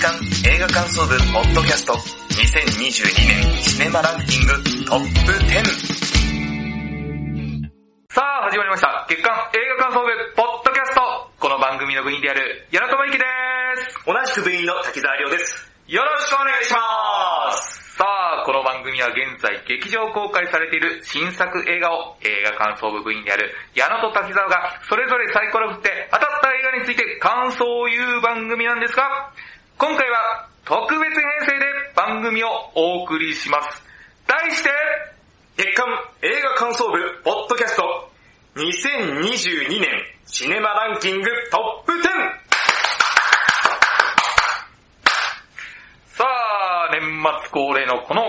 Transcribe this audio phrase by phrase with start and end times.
[0.00, 0.16] 間
[0.48, 4.56] 映画感想部ポッドキャスト2022年シネマランキング
[4.88, 5.60] トップ10
[8.08, 9.04] さあ、始まりました。
[9.10, 10.08] 月間映画感想部、
[10.40, 11.04] ポッドキャスト。
[11.38, 13.24] この番組の部員である、矢野智之で
[13.76, 14.00] す。
[14.08, 18.00] 同じく部員の滝沢亮ですよろしくお願いします。
[18.00, 29.28] さあ、この番組は現在劇場公開されている新作映画を映画感想部部員である矢野と滝沢がそれぞれサイコロ振って当たった映画について感想を言う番組なんですが、
[29.80, 31.64] 今回は特別編成で
[31.96, 33.82] 番組をお送りします。
[34.26, 34.68] 題して、
[35.56, 35.86] 月刊
[36.20, 38.10] 映画感想部ポッドキャスト
[38.56, 39.88] 2022年
[40.26, 41.98] シネマランキングトップ 10!
[46.18, 47.00] さあ、年
[47.40, 48.22] 末恒例のこの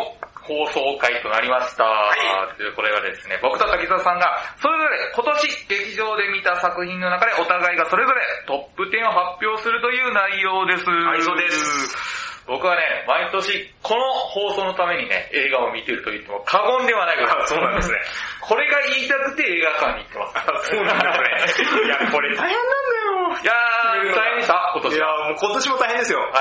[0.43, 1.83] 放送回となりました。
[1.83, 2.13] は
[2.53, 10.89] いというこれはですね、僕と滝沢さんが、それぞれ今年劇場で見た作品の中でお互いがそれぞれトップ10を発表するという内容です。
[10.89, 12.30] はいそうです。
[12.47, 17.97] 僕はね、毎年この放送のためにね、映画を見てると言っても過言ではないぐら そうなんですね。
[18.41, 20.27] これが言いたくて映画館に行ってま
[20.63, 20.75] す。
[20.75, 21.67] そうなんですね。
[21.85, 23.41] いや、これ大変なんだよ。
[23.43, 25.29] いやー、大変でした今年いやは。
[25.29, 26.19] もう今年も大変ですよ。
[26.19, 26.31] はい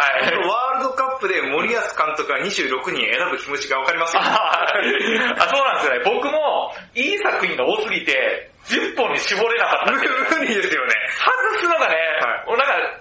[0.48, 4.22] ワールドカップで森保監督が26人選ぶ気持ちがわかりますよ。
[4.24, 6.00] あ、そうなんですよね。
[6.04, 9.92] 僕も、いい作品が多すぎて、10本に絞れなかった。
[9.92, 10.00] 無
[10.46, 10.92] 理ですよね。
[11.18, 13.00] 外すのがね、はい俺なんか、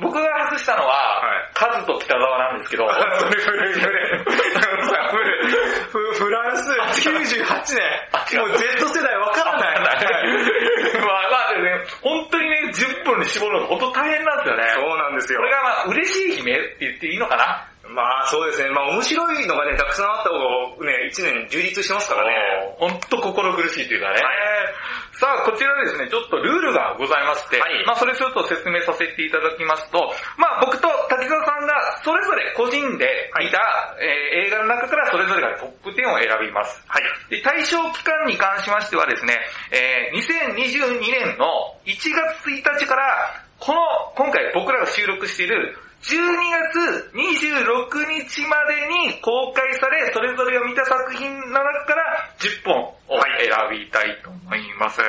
[0.00, 4.24] 僕が外したのは、はいカズと北沢なんですけど、 それそれそれ。
[5.92, 6.72] フフランス
[7.08, 7.44] 98
[8.10, 8.38] あ違う年。
[8.38, 9.80] もう Z 世代わからない。
[9.80, 9.94] まあ
[11.30, 14.64] まあでもね、本当にね、10本に絞るのが本当大変なんですよね。
[14.74, 15.44] そうなんですよこ。
[15.44, 17.68] れがまあ、嬉しい悲鳴って言っていいのかな？
[17.86, 18.70] まあそうですね。
[18.70, 22.34] まあ面白いのがね、たくさんあった方がね、1年充実してますからね。
[22.78, 24.16] 本当心苦しいというかね。
[25.14, 33.62] さあ、こちらですね、ちょっとルールがございまして、はいまあそれちょっと説明させていただきますと、まあ僕と滝沢さんがそれぞれ個人で見た、
[34.02, 36.82] えー映画の中からそれぞれがトップ10を選びます。
[36.88, 37.02] はい。
[37.30, 39.38] で対象期間に関しましてはですね、
[39.70, 43.80] えー2022年の1月1日から、この、
[44.16, 47.96] 今回僕らが収録している12月26
[48.28, 48.76] 日まで
[49.08, 52.76] に公開され、それぞれを見た作品の中から10本
[53.08, 55.00] をはい選びたいと思います。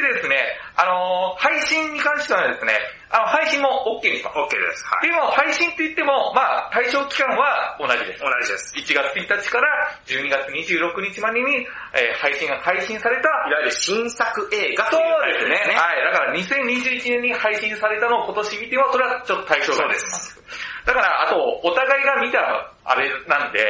[0.00, 0.36] でですね、
[0.76, 2.72] あのー配信に関してはですね、
[3.10, 3.68] あの、配信も
[4.00, 4.38] OK にします。
[4.38, 4.84] OK です。
[4.86, 5.08] はい。
[5.08, 8.20] でも、配信って言っても、まあ、対象期間は同じです。
[8.20, 8.74] 同じです。
[8.76, 9.68] 1月1日から
[10.06, 15.76] 12月26日までに、えー配信が開始されたいわゆる新作映画とそいううタイですね。
[15.76, 16.04] はい。
[16.04, 20.40] だから2021年に配信されたのを今年見ても、それはちょっと対象外です。
[20.86, 22.38] だから、あと、お互いが見た
[22.84, 23.60] あれなんで、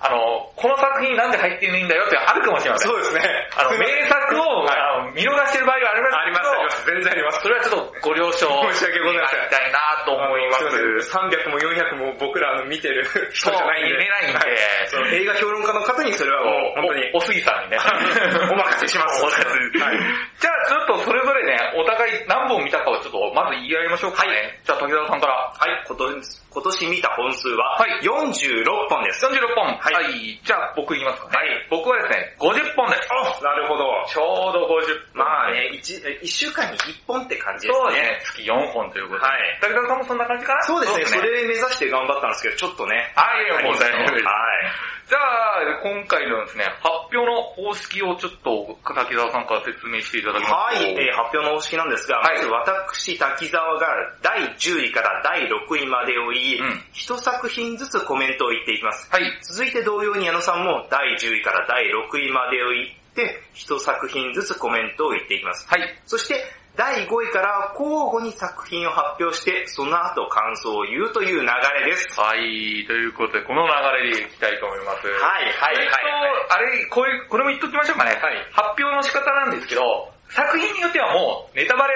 [0.00, 2.90] あの、この作品なんで入ってないんだよってあるかもしれません。
[2.90, 3.22] そうですね。
[3.56, 6.86] あの、名作を、はいあの見逃してる場合がありますあります、あります。
[6.86, 7.40] 全然あります。
[7.40, 11.16] それはちょっとご了承申し訳ございませんたいなと思います。
[11.16, 13.96] 300も400も僕らの見てる人じゃないんで。
[13.96, 17.78] 見れないんではい映画評論家の方にそれはもう本当にお、おすぎさんにね。
[18.52, 19.24] お任せします。
[19.24, 19.48] お任せ
[19.80, 19.98] はい。
[20.40, 24.30] じゃあちょっとそれぞれね、お互い何本見たかをちょっとまず言い合いましょうかね。
[24.30, 25.34] はいじゃあ滝沢さんから。
[25.56, 26.20] はい、今年、
[26.50, 29.24] 今年見た本数は、はい46本です。
[29.26, 29.78] 46本。
[29.94, 30.40] はいはい。
[30.42, 31.38] じゃあ僕言いますかね。
[31.38, 33.08] はい僕はですね、50本です。
[33.10, 33.84] あ、なるほど。
[34.08, 35.24] ちょうど50本。
[35.24, 37.84] まあね、一一週間に1本って感じですね。
[37.84, 38.20] そうですね。
[38.22, 39.26] 月4本ということで。
[39.26, 40.62] はい滝沢さんもそんな感じかな？
[40.64, 41.22] そうですね、そね。
[41.22, 43.12] れ目指して頑張ったんですけど、ちょっとね。
[43.16, 44.24] はい、もう大丈夫です。
[44.26, 45.05] はい。
[45.06, 50.82] じゃあ、今回のですね、発表の方式をちょっと滝沢さんから説明していただきますと。
[50.82, 52.48] はい、えー発表の方式なんですが、はいまず
[52.90, 53.86] 私、滝沢が
[54.20, 59.06] 第10位から第6位までを言い、うん一作品ずつコメントを言っていきます。
[59.08, 59.30] はい。
[59.42, 65.68] 続いて同様に矢野さんも第10位から第6位までを言って、一作品ずつコメントを言っていきます。
[65.70, 65.86] はい。
[66.04, 66.42] そして、
[66.76, 72.04] 第5位から交互に作品を発表して、その後感想を言うという流れです。
[72.20, 73.72] はい、ということで、この流
[74.04, 75.08] れでいきたいと思います。
[75.08, 78.12] はいはいはいえっとあれ、こういう、これも言っときましょうかね。
[78.20, 81.94] はい発表の仕方なんですけど、作品によってはもう、ネタバレ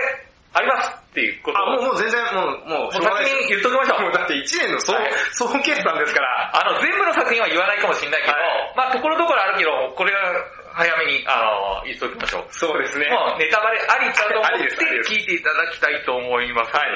[0.53, 4.03] ありますっていうことあ、をもう、もう全然、もう、もう、もう先に言っときましょう。
[4.03, 10.33] もうだって1年の総、はい総決算ですから、あの、全部の作品は言わないかもしれないけど、はいまあところどころあるけど、これは
[10.75, 12.45] 早めに、あの、言っときましょう。
[12.51, 13.09] そうですね。
[13.11, 16.77] もうネタバレありだと思って聞いていただきたいと思います。
[16.77, 16.91] はい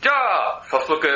[0.00, 1.06] じゃあ、早速、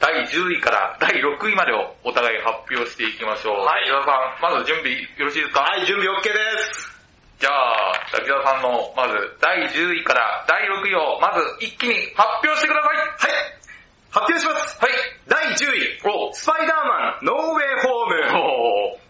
[0.00, 3.60] 第10位から第6位までをお互い発表していきましょう。
[3.64, 4.12] はい滝沢さ
[4.50, 5.60] ん、まず準備よろしいですか？
[5.62, 6.90] はい、準備 OK です。
[7.38, 13.08] じゃあ、滝沢さんの、まず、第10位から第6位を、まず一気に発表してくださいはい、
[14.10, 14.78] 発表します。
[14.82, 14.92] はい
[15.28, 19.01] 第10位、おスパイダーマン、ノーウェイホーム。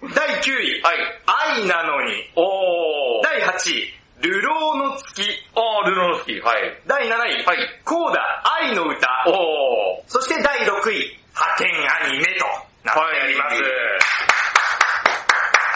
[0.51, 0.97] 位、はい、
[1.61, 2.31] 愛なのに。
[2.35, 5.23] お第8位、流浪の月。
[5.55, 6.41] あー、流浪の月。
[6.41, 6.81] はい。
[6.87, 7.81] 第7位、はい。
[7.85, 9.09] コーダ、愛の歌。
[9.27, 12.47] おそして第6位、派遣アニメと
[12.85, 13.63] なっております。
[13.63, 13.71] はい、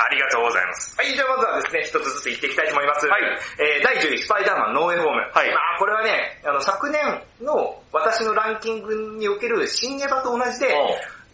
[0.06, 0.96] ありがとうございます。
[0.96, 3.06] はい、じゃあまずはですね、一つずつ言っていきたいと思います。
[3.06, 3.22] はい。
[3.58, 5.20] えー、第10位、スパイダーマン、ノーエホーム。
[5.20, 5.50] はい。
[5.50, 7.02] まあ、これはね、あの、昨年
[7.40, 10.74] の私のランキングにおける新エヴァと同じで、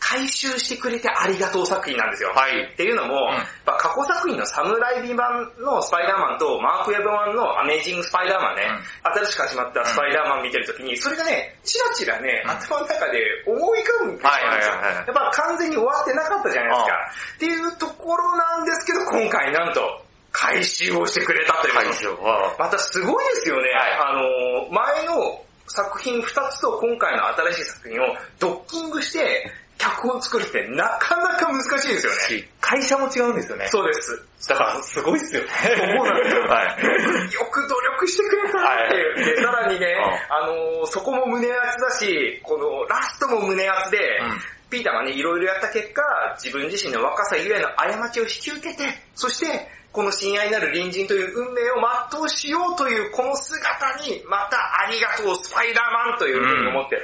[0.02, 2.30] 回収してくれてありがとう作品なんですよ。
[2.34, 8.62] はいっていうのも、うん過去作品のサムライビ版のスパイダーマンとマーク・エヴァ版のアメージング・スパイダーマンね、
[9.02, 14.30] 新しく始まったスパイダーマン見てるときに、それがね、チラチラね、うん頭の中で思い浮かぶんですよ。
[14.30, 16.98] はいはいはいはいやっぱ完全に終わってなかったじゃないですか。
[17.34, 19.82] っていうところなんですけど、今回なんと、
[20.30, 22.54] 回収をしてくれたということ会場は。
[22.58, 23.68] またすごいですよね。
[23.70, 28.04] はいあの、前の作品2つと今回の新しい作品を
[28.38, 29.50] ドッキングして、
[29.82, 32.48] 脚本作るってなかなか難しいですよね。
[32.60, 33.66] 会社も違うんですよね。
[33.68, 34.24] そうです。
[34.48, 35.48] だからすごいっすよね。
[35.66, 37.34] そうなんですよはい。
[37.34, 39.36] よく努力してくれたなっていう。
[39.36, 39.96] で、さらにね、
[40.30, 46.02] あの、そこも胸熱だし、このラストも胸熱で、うんピーターがね、いろいろやった結果、
[46.42, 53.60] 自分自身の若さゆえの過ちを引き受けて、そして、この親愛なる隣人という運命を全うしようというこの姿
[54.08, 56.96] に、またありがとうスパイダーマンというふうに思って、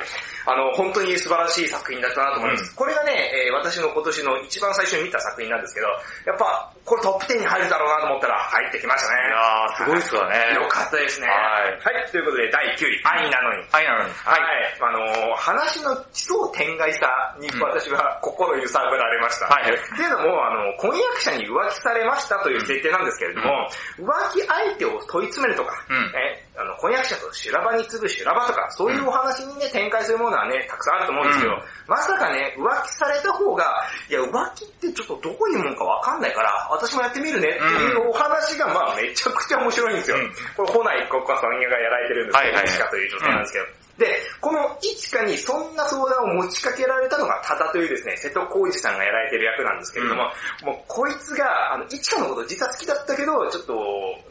[0.49, 2.73] あの、本当に素晴らしい作品だったなと思います。
[2.73, 3.12] うこれがね、
[3.44, 5.88] えー私の今年の一番最初に見た作品なんですけど、
[6.25, 9.20] やっぱ、これトップ10に入るだろうなと思ったら入ってきましたね。
[9.20, 10.55] いやー、すごいっすわね。
[10.55, 11.26] よかったですね。
[11.29, 11.35] は
[11.69, 13.67] いはい、ということで第9位、愛なのに。
[13.69, 14.14] はい、なのに。
[14.25, 14.40] はい、
[14.81, 19.46] あのー話の奇想天外さにうん私は心揺さぶられました。
[19.46, 26.13] はいっていうのも、あの、婚約者に浮気されましたという設定なんですけれども、浮気相手を問い詰めるとか、うん。
[26.15, 31.63] えあの婚約者と修羅場に次ぐ修羅場とか、そういうお話にね、展開するものはね、たくさんあると思うんですけど、うん。
[31.87, 33.65] まさかね、浮気された方が、
[34.11, 40.17] いや、浮気ってちょっとどういうもんかわかんないから、私もやってみるねっていうお話が、まあめちゃくちゃ面白いんですよ。
[40.17, 40.33] うん。
[40.57, 43.67] これ、ホナイ国家さんがやられてるんですけど、はいはいという女性なんですけど、
[43.99, 44.06] で、
[44.41, 50.23] このイチカにそんな相談を持ちかけられたのがタタというですね、瀬戸康史さんがやられてる役なんですけれども、
[50.62, 53.75] もうこいつが、あの、イチカのこと実は好きだったけど、ちょっと、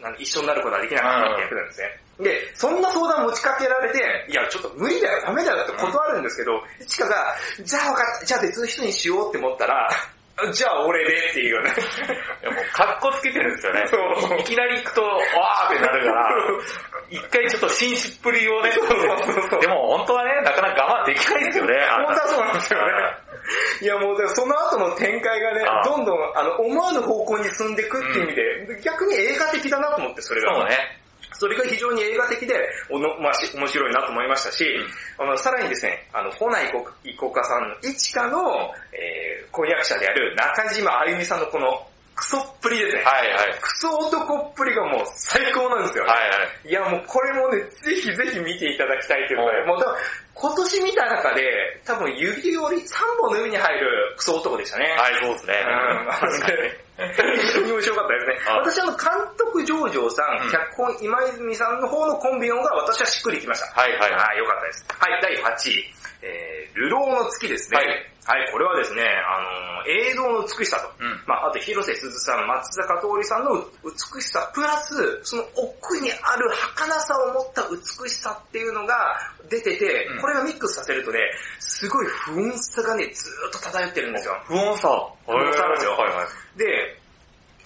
[0.02, 2.08] なん一緒になることはできなかったって役なんですね。
[2.24, 9.90] で、そんな相談持ちかけられて、いや、ちょっと無理だよ、ダメだよって断るんですけど、イチカが、じゃあ分かった、じゃあ別の人にしようって思ったら、
[10.54, 11.74] じゃあ俺でっていうよね。
[12.42, 13.88] いやもう、格好つけてるんですよね。
[13.88, 16.30] そういきなり行くと、わーってなるから、
[17.10, 21.74] 一回ちょっと紳士っぷりをね、でも本当はね、なかなか我慢できないですよね。
[22.06, 22.94] 本当はそうなんですよね。
[23.82, 28.36] いやもうでその後の展開がねあ、あどんどんあの思わぬ方向に進んでいくっていう意味
[28.76, 30.54] で、逆に映画的だなと思って、それが。
[30.54, 31.02] そうね。
[31.40, 32.54] それが非常に映画的で、
[32.90, 34.66] おのまあ、し面白いなと思いましたし、
[35.20, 41.88] あのさらにですね、あの、ホナイコイコカさんの一花の、えー、婚約者である中島あゆみさんのこの
[42.18, 43.04] クソっぷりですね。
[43.04, 43.60] はいはい。
[43.62, 46.10] クソ男っぷりがもう最高なんですよね。
[46.10, 46.36] はいは
[46.66, 46.70] い。
[46.70, 49.78] いやもうこれもね、ぜひぜひ見ていただきたいということで、うんもう
[50.40, 54.86] 今年見た中で、多分指より3本の海に入るクソ男でしたね。
[54.96, 55.54] はい、そうですね。
[55.66, 57.38] うん。
[57.42, 58.38] 非常に面白かったですね。
[58.48, 63.82] あ 私あの、監督上場さん、うん脚本今泉さんの方のコンビの方が私はしっくりきました。
[63.82, 64.12] はいはいはい。
[64.12, 64.86] はい、よかったです。
[65.00, 65.94] はい、第8位。
[66.22, 67.78] えー、流浪の月ですね。
[67.78, 68.12] はい。
[68.28, 73.56] はい、これはですね、あのー映像の美しさと、うんまあ、あと広瀬すずさん、松坂桃李さんの
[73.88, 77.80] 美しさ、プラス、その奥にある儚さを持った美
[78.10, 79.16] しさっていうのが
[79.50, 81.20] 出てて、うんこれがミックスさせるとね、
[81.60, 84.34] すごい不穏さがね、ずーっと漂ってるんですよ。
[84.46, 84.90] 不穏さ。
[85.26, 86.60] 不穏さなんですよはいはい。
[86.60, 87.00] で、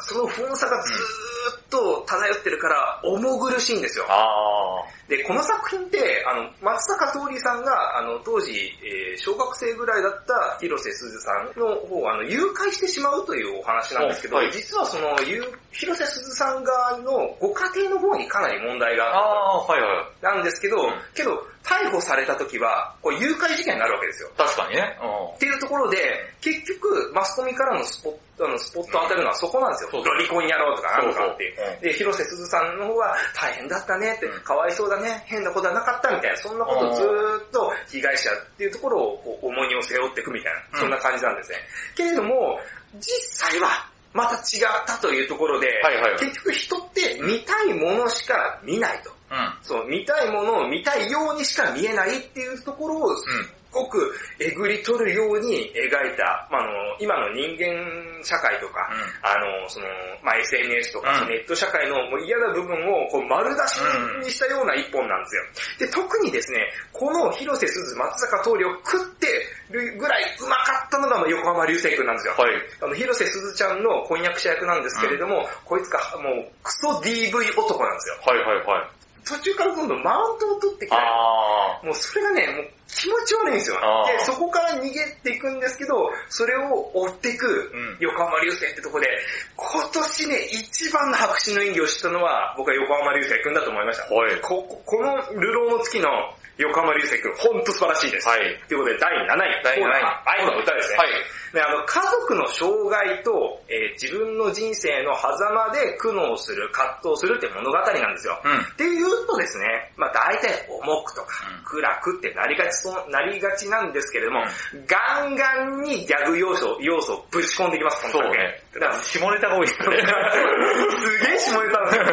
[0.01, 4.05] その不穏さがずーっと漂ってるから、重苦しいんですよ。
[4.09, 8.51] あで、この作品って、あの、松坂桃李さんが、あの、当時、
[8.83, 18.97] えー小学生ぐらいだった広瀬すずさんの方を、あの、誘拐してしまうというお話なんですけど、はい実はその、ゆ広瀬すずさん側のご家庭の方にかなり問題あ。
[18.97, 20.05] があっああ、はいはい。
[20.21, 21.31] たんですけど、うんけど、
[21.63, 24.29] 逮捕された時は、こう誘拐事件になるわけですよ。
[24.37, 24.97] 確かにね。
[25.01, 25.97] うっていうところで、
[26.41, 30.03] 結局、マスコミからのスポット、あのスポット当たるのはそこなんですよ。
[30.03, 41.57] ロリコンやろうとかなんとかってで、広瀬すずさんの方は大変だったねって、うんかわいそうだね、変なことはなかったみたいな、そんなことをずーっと被害者っていうところをこう重荷を背負っていくみたいな、そんな感じなんですね。
[41.95, 42.59] けれども、
[42.99, 43.01] 実
[43.49, 44.41] 際はまた違っ
[44.85, 49.09] たというところで、はいはい結局人って見たいものしか見ないと。
[49.09, 49.13] ん。
[49.31, 49.53] うん。
[49.61, 58.89] そう、見たいものを見たいようにしか見えないっていうところを、すっごくえぐり取るように描いた、まあ、あの、今の人間社会とか、
[59.23, 59.87] あの、その、
[60.21, 63.79] まあ、SNS とか、ネット社会のもう嫌な部分をこう丸出し
[64.27, 65.87] にしたような一本なんですよ。
[65.87, 69.27] で、特にですね、この広瀬すず、松坂桃李を食って
[69.71, 72.33] るぐらいうまかったのがまあ横浜流星君なんですよ。
[72.37, 72.53] はい。
[72.81, 78.15] あの、広瀬すずちゃんの婚約者役なんですけれども、こいつがもうクソ DV 男なんですよ。
[78.25, 79.00] はいはいはい。
[79.25, 83.77] 途中からどんどんマウントを取ってきたりあもうそれがね、もう気持ち悪いんですよ。
[84.05, 87.97] で、そこから逃げていくんですけど、それを追っていくうん。
[87.99, 89.07] 横浜流星ってとこで、
[89.55, 94.13] 今年ね、一番の白紙の演技をしたのは、僕は横浜流星君だと思いました。
[94.13, 94.41] はい。
[94.41, 96.09] こここの流浪の月の
[96.57, 98.27] 横浜流星君、ほんと素晴らしいです。
[98.27, 100.97] はいということで、第7位、第7位愛の歌ですね。
[100.97, 101.09] はい。
[101.53, 108.39] で、あの、家族の障害と、えー自分の人生の狭間で苦悩する、葛藤するって物語なんですよ。
[108.43, 108.57] うん。
[108.59, 114.43] っていうとですね、まあ大体重くとかうん暗くってなりがちそう、なりがちなんですけれども、
[114.87, 118.61] ガンガンにギャグ要素、要素をぶち込んできます、そうね。
[118.73, 119.97] だから下ネタが多いですよね。
[120.01, 122.10] すげえ下ネタなんですよ。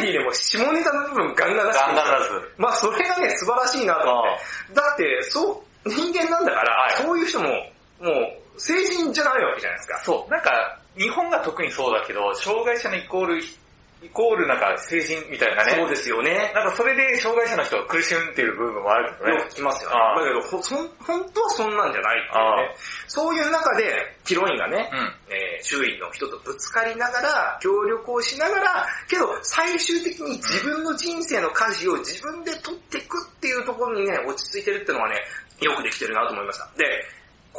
[0.00, 2.54] ディでも下ネタの部分ガンガン出してガンガン出す。
[2.58, 4.24] まあそれがね、素晴らしいなと思っ
[4.68, 4.74] て。
[4.74, 10.00] だって、そう、人間なんだから、はいそういう人も、もう、成人じゃないわけじゃないですか。
[10.04, 13.42] そう、なんか、日本が特にそうだけど、障害者のイコール、
[14.02, 15.72] イコールなんか成人みたいなね。
[15.76, 16.52] そうですよね。
[16.54, 19.52] なんかそれで障害者の人が苦しむっていう部分もあるけどねよく。
[19.52, 19.96] 聞きますよね。
[19.96, 22.74] だけど、ほそん本当はそんなんじゃないっていうあね。
[23.08, 25.34] そういう中で、ヒロインがね、うん。
[25.34, 35.16] えー周囲の人とぶつかりながら、協力をしながら、けど最終的に自分の人生の舵を自分で取っていくっていうところにね、落ち着いてるっていうのはね、
[35.60, 36.68] よくできてるなと思いました。
[36.76, 37.04] で、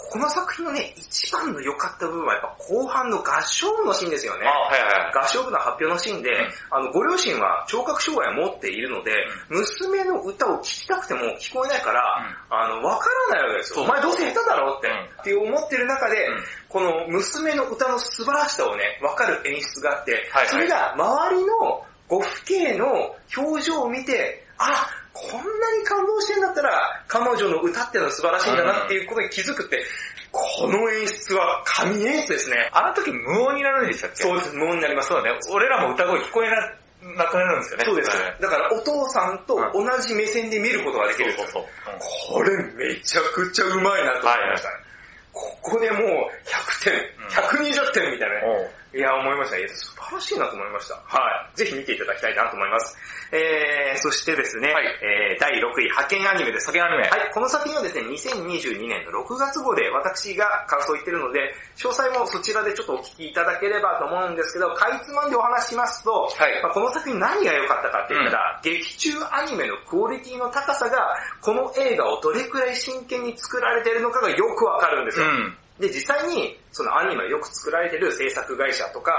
[0.10, 4.46] この作品のね、一番の良かった部分はやっぱ後半の合唱部のシーンですよね。
[4.46, 5.24] あはいはいはい。
[5.24, 6.30] 合唱部の発表のシーンで、
[6.70, 9.12] あの、ご両親は聴覚障害を持っているので、
[9.50, 12.02] 娘の歌を聴きたくても聞こえないから、
[12.50, 13.84] あの、わからないわけですよ。
[13.84, 15.22] お前どうせ下手だろって、うん。
[15.22, 16.44] って思ってる中で、うん。
[16.68, 20.48] この娘の歌の素晴らしさをね、わかる演出があって、はいはい。
[20.48, 29.84] それが周りのご父兄の表情を見て、あ、こんなに感動してんだったら、彼女の歌ってのは素晴らしいんだなっていうことに気づくって、
[30.32, 32.70] この演出は神演出ですね。
[32.72, 34.24] あの時無音になるんでしたっけ？
[34.24, 35.10] そうです、無音になります。
[35.10, 35.38] そうだね。
[35.52, 36.56] 俺らも歌声聞こえな、
[37.18, 37.86] なくなるんですよね。
[37.86, 38.36] そうですね。
[38.40, 41.36] だからお父さんと同じ目線で見ることができる。
[42.30, 44.76] これめちゃくちゃうまいなと思いましたね。
[45.34, 46.02] ここでもう
[46.46, 46.94] 100点、
[47.30, 48.42] 120点みたいなね。
[48.74, 49.58] うんいや、思いました。
[49.58, 50.96] いや、素晴らしいなと思いました。
[51.08, 51.24] は
[51.56, 51.58] い。
[51.58, 52.98] ぜひ見ていただきたいなと思います。
[53.32, 56.72] えー、そしてですね、はいえー、第6位、派遣アニメです。
[56.72, 75.26] 派遣アニメはい、この作品はですね、2022年の6月号で私が感想を言ってるので、詳細もそちらでちょっとお聞きいただければと思うんですけど、かいつまんでお話ししますと、はいまあ、この作品何が良かったかって言ったら、劇中アニメのクオリティの高さが、この映画をどれくらい真剣に作られているのかがよくわかるんですよ。
[75.26, 75.58] うん。
[75.82, 79.12] で、実際に、そのアニメをよく作られてる制作会社とか、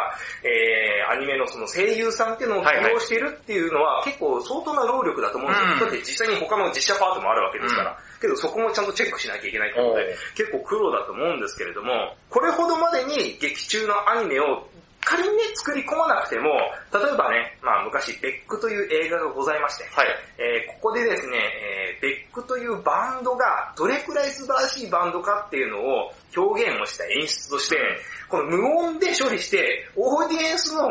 [0.42, 5.73] えー、アニメのその声優さんっていうのを起用しているっていうのは、結構相当な労力だと思うんですよ。
[5.75, 7.99] うんだって実際に他の実写パートもあるわけですから。
[8.21, 14.69] けどそこもちゃんとチェックしなきゃいけないってことで、結構苦労だと思うんですけれども、これほどまでに劇中のアニメを
[15.05, 16.51] 仮にね、作り込まなくても、
[16.93, 20.07] 例えばね、まあ昔、ベックという映画がございまして、はい。
[20.39, 27.77] えーここでですね、えーベックというバンドがどれくらい素晴らしいバンドかっていうのを表現をした演出として、
[28.29, 30.89] この無音で処理して、オーディエンスの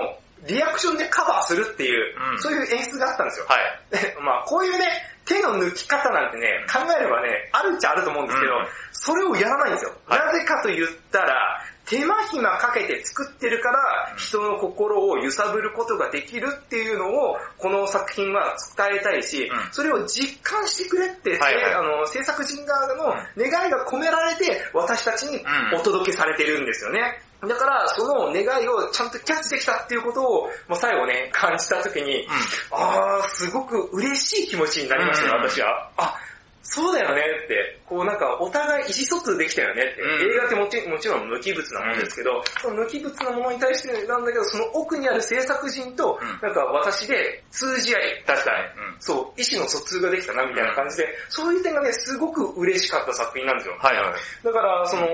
[0.48, 3.46] リアクションでカバーするっていう、うんそういう演出があったんですよ。
[3.48, 3.60] はい。
[3.92, 4.88] で まあこういうね、
[5.26, 8.68] 手の抜き方なんてね、考えればね、あるっちゃあると思うんですけど、うん
[9.04, 9.96] それをやらないんですよ。
[10.06, 10.20] はい。
[10.20, 19.74] なぜかと言ったら、手間暇かけて作ってるから、人の心を揺さぶることができるっていうのを、この作品は伝えたいし、うん。
[19.74, 25.80] それを実感してくれって、あの制作人側の願いが込められて、私たちにうん。
[25.80, 27.24] お届けされてるんですよね。
[27.42, 32.28] だから、その願いをちゃんとキャッチできたっていうことを、もう最後ね、感じた時に、
[32.70, 35.50] あー、すごく嬉しい気持ちになりましたよ、うん。
[35.50, 35.90] 私は。
[35.98, 36.16] あ、
[36.64, 40.32] そうだよねって、こうなんかお互い意思疎通できたよねって、うん。
[40.32, 48.94] 映画ってもちもちろん無機物なものですけど、その無機物なものに対してなんだけど、その奥にある制作人とうん、なんか私で通じ合い、確かに。
[48.94, 49.02] うん。
[49.02, 53.76] そう、意思の疎通ができたなみたいな感じで、そういう点がね、すごく嬉しかった作品なんですよ。
[53.80, 54.46] はいはい。
[54.46, 55.08] だから、その、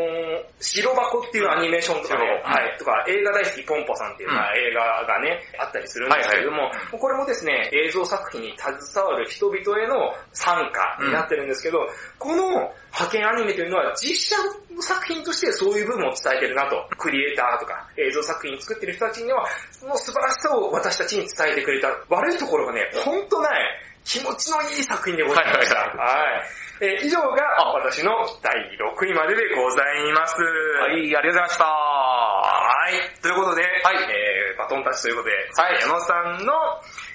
[0.60, 2.52] 白箱っていうアニメーションとかね、うん。
[2.52, 11.80] はい、とか映画大好きポンポさんっていう、映画がね、あったりするんですけれども、これもですね、映像作品に携わる人々への参加になってるんですけど、
[12.20, 12.50] この
[12.92, 14.36] 派遣アニメというのは実写
[14.74, 16.76] の作品としてそういう部分を伝えてるなと。
[16.98, 21.90] クリエイターとか映像作品作ってる人たちには、その素晴らしさを私たちに伝えてくれた。
[22.10, 23.62] 悪いところがね、ほんとない、
[24.04, 25.76] 気持ちのいい作品でございました。
[25.76, 26.04] はいはいは
[26.44, 26.68] い。
[26.80, 27.42] えー以上が
[27.74, 28.12] 私の
[28.44, 30.36] 第6位まででございます。
[30.80, 32.67] はい、ありがとうございました。
[32.88, 33.04] はい。
[33.20, 36.56] ということで、はいえー、バトンタッチということで、はい矢野さんの、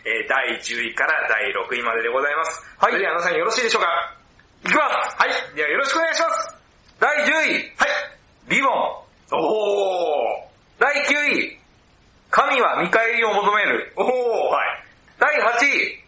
[0.05, 2.61] えー第10位から第6位まででございます。
[2.77, 3.89] はいそれでは矢野さんよろしいでしょうか？
[4.67, 5.57] いきますはい。
[5.57, 6.61] ではよろしくお願いします。
[7.01, 8.53] 第10位、はい。
[8.53, 8.73] リボン。
[9.33, 10.53] おー。
[10.77, 11.59] 第9位、
[12.29, 13.95] 神は見返りを求める。
[13.97, 14.05] おー、
[14.53, 14.85] はい。
[15.19, 16.05] 第8位、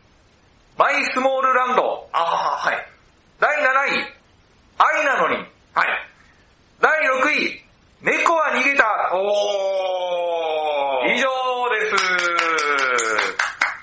[0.77, 2.07] マイスモールランド。
[2.13, 2.87] ああ、はい。
[3.41, 3.65] 第7
[3.97, 4.13] 位、
[4.77, 5.37] 愛なのに。
[5.73, 6.09] はい。
[6.83, 7.64] 第6位、
[8.05, 8.85] 猫は逃げた。
[9.15, 11.15] おー。
[11.15, 11.25] 以上
[11.73, 11.97] です。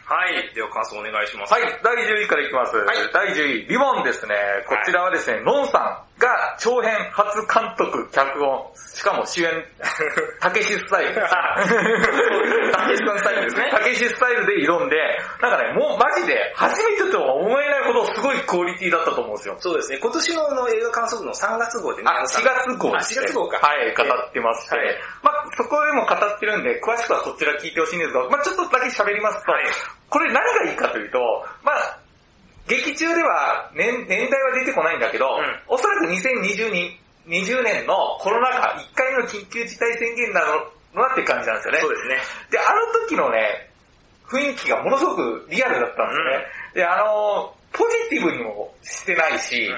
[0.05, 0.53] はい。
[0.53, 1.53] では感想お願いします。
[1.53, 2.75] はい、第10位からいきます。
[2.75, 4.35] はい第10位、リボンですね。
[4.67, 9.51] こちらはですね、ノンさんが長編初監督、脚本、しかも主演、
[10.39, 11.15] たけしスタイル。
[11.15, 14.97] たけしさんスタイルですね たけしスタイルで挑んで、
[15.41, 19.55] なんかね、もうマジで初めてとは思えないほどすごいクオリティだったと思うんですよ。
[19.59, 19.97] そうですね。
[19.97, 23.67] 今年のあの映画観測の3月号でね、あ、4月号ね4月号か。
[23.67, 24.77] はい、語ってまして。
[24.77, 29.63] はいまあそこでも語ってるんで、詳しくはそちら聞いてほしいんですが、まあちょっとだけ喋りますと、はい
[30.11, 31.17] これ何がいいかというと、
[31.63, 31.97] まあ
[32.67, 41.79] 劇中では年年代は出てこないんだけど、うんおそらく2020 20年のコロナ禍1回目の緊急事態宣言なのなって感じなんですよね。
[41.79, 42.17] そうですね。
[42.51, 43.71] で、あの時のね、
[44.27, 46.45] 雰囲気がものすごくリアルだったんですよね。
[46.73, 49.75] で、あの、ポジティブにもしてないし、うん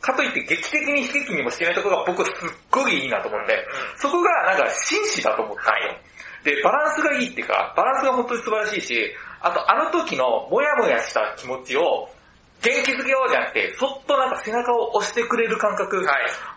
[0.00, 2.34] かといって劇的に悲劇にもしてないところが僕すっ
[2.70, 6.07] ごいいいなと思って、うんそこがなんか紳士だと思ったんですよ。
[6.44, 12.08] で、バランスがいいっていうか、バランスが本当に素晴らしいし、あとあの時のモヤモヤした気持ちを
[12.62, 15.96] 元気づけようじゃなくて、そっとなんか背中を押してくれる感覚。
[15.96, 16.06] はい。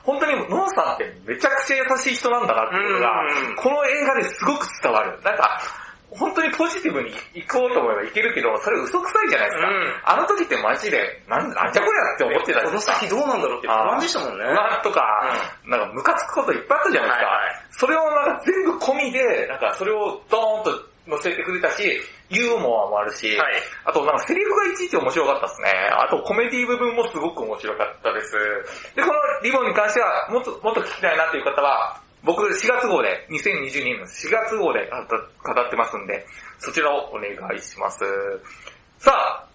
[0.04, 5.20] 本当にノンさんってめちゃくちゃ優しい人なんだなっていうのがうん、この映画ですごく伝わる。
[5.24, 5.62] なんか、
[6.12, 9.70] 本当にポジティブに行こうと思えばいけるけど、それ嘘くさいじゃないですか。
[9.70, 14.44] うんあの時ってマジで、なんなんじゃこりゃって思ってたこの先どうなんだろうって不安でしたもんね。
[14.46, 15.02] なんとか、
[15.66, 17.26] なんかムカつくこといっぱいあったじゃないですか。
[17.28, 22.00] はいはいそれをなんか全部込みで、なんかそれをドーンと乗せてくれたし、
[22.30, 23.54] ユーモアもあるし、はい
[23.86, 25.68] あとなんかセリフがいちいち面白かったですね。
[25.92, 28.34] あとコメディ部分もすごく面白かったです。
[28.96, 36.26] で、このリボンに関しては、もっともっと聞きたいなという方は、僕4月号で、2022年の4月号であ語ってますんで、
[36.60, 38.00] そちらをお願いします。
[39.00, 39.46] さあ、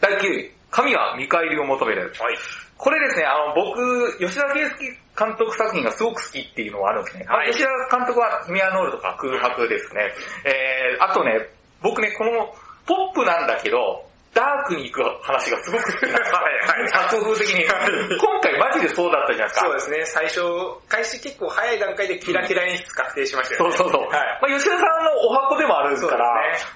[0.00, 2.12] 第9位、神は見返りを求める。
[2.18, 2.36] はい。
[2.76, 7.24] これですね、あの、僕、吉田圭介監督作品がすごく好きっていうのはあるんですね。
[7.28, 10.12] はい吉田監督は、ヒメアノールとか空白ですね。
[10.44, 11.48] えー、あとね、
[11.82, 12.54] 僕ね、この、
[12.86, 17.64] ポップなんだけど、ダークに行く話がすごく好きなんですはいはい作風的に。
[17.64, 19.66] 今回マジでそうだったじゃないですか。
[19.66, 20.04] そうですね。
[20.06, 20.40] 最初、
[20.88, 23.76] 開始結構早い段階でキラキラ演出確定しましたよね。
[23.76, 24.08] そうそうそう。
[24.08, 24.38] はい。
[24.42, 26.26] まあ、吉田さんのお箱でもあるから、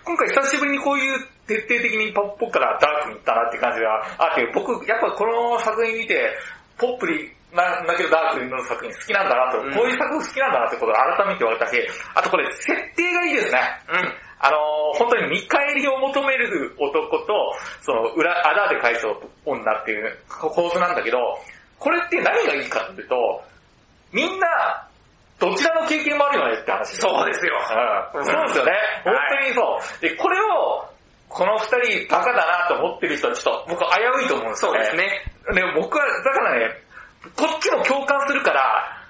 [0.05, 6.35] 今回久しぶりにこういう徹底的にポップからダークに行ったなって感じがあって、僕、やっぱこの作品見て、
[6.79, 11.77] ポップにな、だけどダークの作品好きなんだなと、うんこういう作品好きなんだなってことを改めて言われたし、
[12.15, 13.61] あとこれ設定がいいですね。
[13.93, 14.32] うん。
[14.43, 19.07] あのー本当に見返りを求める男と、その裏、あだで返す
[19.47, 21.19] 女っていう構図なんだけど、
[21.79, 23.43] これって何がいいかっていうと、
[24.13, 24.87] みんな、
[25.39, 27.55] どちらの経験もあるよねって話そうですよ。
[28.15, 28.73] うんそうですよね。
[29.05, 30.01] 本当にそう。
[30.03, 30.85] で、これを、
[31.29, 34.85] この二人バカだなと思ってる人はちょっと僕危ういと思うんですよね。
[34.85, 35.33] そうですね。
[35.55, 36.77] で、僕は、だからね、
[37.37, 39.02] こっちも共感するから、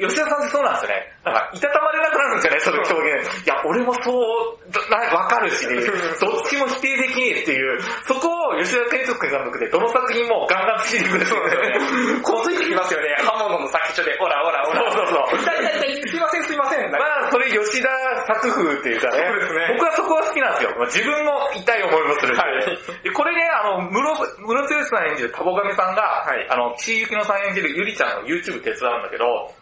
[0.00, 1.12] 吉田さんってそうなんですよね。
[1.24, 3.44] なんか、いたたまれなくなるんですよね、その表現。
[3.44, 12.22] いや、俺もそう、だなわかるし、どっちも否定できねえっていう、そこを吉田健人監督でどの作品もガンガンついてくれるんですよね。
[12.22, 13.16] こうついてきますよね。
[13.20, 14.92] 刃物の先っちょで、オラオラオラ。
[14.92, 16.90] そうそうそう痛い痛いすいませんすいません。
[16.90, 17.88] まあ、それ吉田
[18.26, 19.20] 作風っていうかね。
[19.20, 20.74] そうですね僕はそこは好きなんですよ。
[20.76, 22.42] まあ自分も痛い思いもするんで。
[22.42, 24.00] はいでこれね、あの、室、
[24.40, 29.52] 室剛さん演じるタボガミさんが、はいあの、ちいゆきのさん演じるゆりちゃんの YouTube 手伝うんだけど、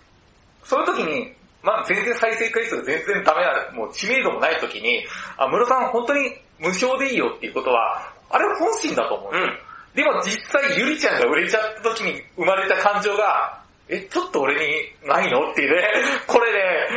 [0.69, 5.03] そういう時に、まあ全然再生回数が全然ダメな、もう知名度もない時に、
[5.39, 9.59] あ、室さん本当に無償でいいよっていうことは、あれは本心だと思うん
[9.95, 15.89] でも実際ゆりちゃんが売れちゃった時に生まれた感情が、え、ちょっと俺にないのっていうね、
[16.29, 16.89] これね、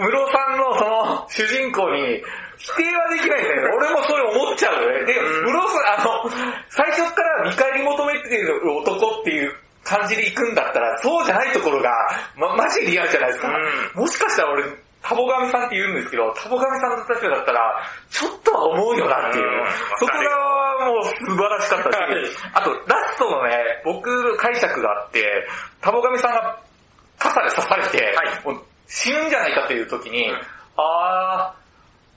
[0.00, 2.24] 室さんのその主人公に
[2.56, 5.04] 否定はできないんだけど、俺もそれ思っちゃうよね。
[5.04, 5.52] で、うん。
[5.52, 6.30] 室さん、あの、
[6.70, 11.90] 最初から見返り求めてる男っていう感じで行くんだったら、そうじゃないところが、
[12.36, 13.48] ま、マジリアルじゃないですか。
[13.94, 14.64] もしかしたら俺、
[15.02, 19.44] タボガミさんって言うんですけど、タボガミさんの立場だったら、ちょっとは思うよなっていう。
[19.44, 25.46] うんそこがもう素晴らしかったし、はいあとラストのね、僕解釈があって、
[25.80, 26.58] タボガミさんが
[27.18, 30.40] 傘で刺されて、はいもう死ぬんじゃないかという時に、うん
[30.76, 31.54] あ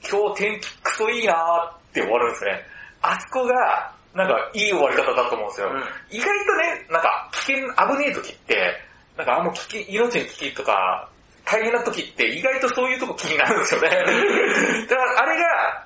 [0.01, 2.65] ー、今日天気クソいいなーって終わるんですね。
[3.01, 5.69] あそこが、なんかいい終わり方だと思うんですよ。
[5.69, 8.77] うん意外とね、なんか危険、危ねえ時って、
[9.17, 11.09] なんかあんま危険、命の危機とか、
[11.45, 13.89] 大変な時って意外とそういうとこ気になるんですよね。
[14.89, 15.85] だからあれが、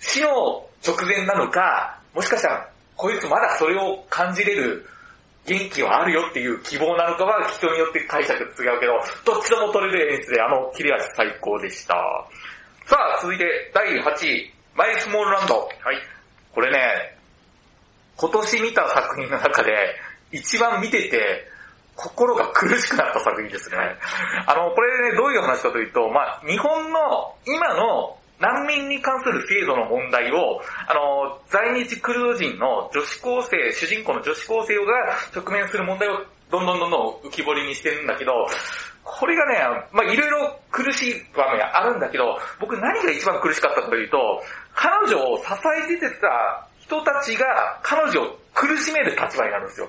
[0.00, 0.28] 死の
[0.84, 4.88] 直前なのか、もしかしたら、こいつまだそれを感じれる
[5.46, 8.92] 元気はあるよっていう希望なのかは人によって解釈違うけど、
[9.24, 11.94] どっちとも取れる演出であの切れ味最高でした。
[12.86, 15.68] さあ、続いて第8位、マイスモールランド。
[15.82, 15.98] はい。
[16.52, 17.15] これね、
[18.16, 19.72] 今年見た作品の中で、
[20.32, 21.48] 一番見てて、
[21.94, 23.76] 心が苦しくなった作品ですね。
[24.46, 34.92] あの、これね、どういう話かというと、まあ日本の今の難民に関する制度の問題を、あの、在日クルド人の女子高生、主人公の女子高生が
[35.34, 38.32] 直面する問題をどんどんどんどん浮き彫りにしてるんだけど、
[39.02, 44.42] これがね、まあいろいろ苦しい場面あるんだけど、僕何が一番苦しかったかというと、
[44.74, 45.44] 彼女を支
[45.88, 49.88] えてた人たちが彼女を苦しめる立場になるんですよ。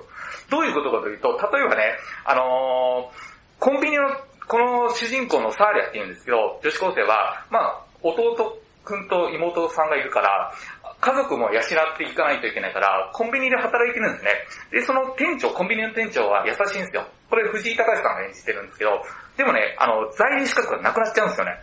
[0.49, 4.09] どういうことかというと、例えばね、あのー、コンビニの、
[4.47, 10.53] この主人公のサーリャって言うんですけど、女子高生は、まあ弟くんと妹さんがいるから、
[10.99, 14.31] 家族も養っていかないといけないから、コンビニで働いてるんですね。
[14.71, 17.05] で、その店長、コンビニの店長は優しいんですよ。
[17.29, 19.03] これ藤井隆さんが演じてるんですけど、
[19.35, 21.59] でもね、あの、在留資格がなくなっちゃうんですよね。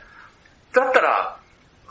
[0.72, 1.36] だったら、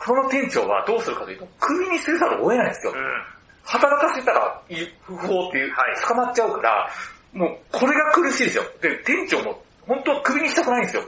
[0.06, 2.94] その店長はどうするかというと、首にせざるを得ないんですよ。
[2.94, 3.26] うん、
[3.66, 4.62] 働かせたら
[5.04, 5.74] 不法っていう、
[6.08, 6.90] 捕まっちゃうから、
[7.34, 8.64] もうこれが苦しいですよ。
[8.82, 11.04] で、店長も本当は首にしたくないんですよ。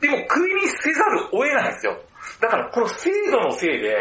[0.00, 1.96] でも首にせざるを得ないんですよ。
[2.40, 3.94] だからこの制度のせいで、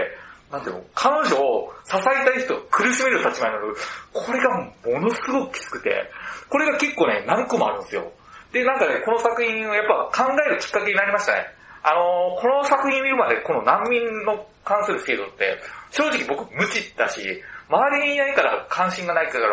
[0.52, 3.76] なんていうの、彼女を支えたい人を苦しめる立場になる、
[4.14, 6.10] これがものすごくきつくて、
[6.50, 8.12] これが結構ね、何個もあるんですよ。
[8.52, 11.46] で、なんかね、この作品をやっぱ考えるきっかけになりましたね。
[11.84, 15.60] あのー、この作品見るまでこの難民の関する制度って、
[15.92, 19.48] 正直僕無知だし、周りにいないから関心がないから、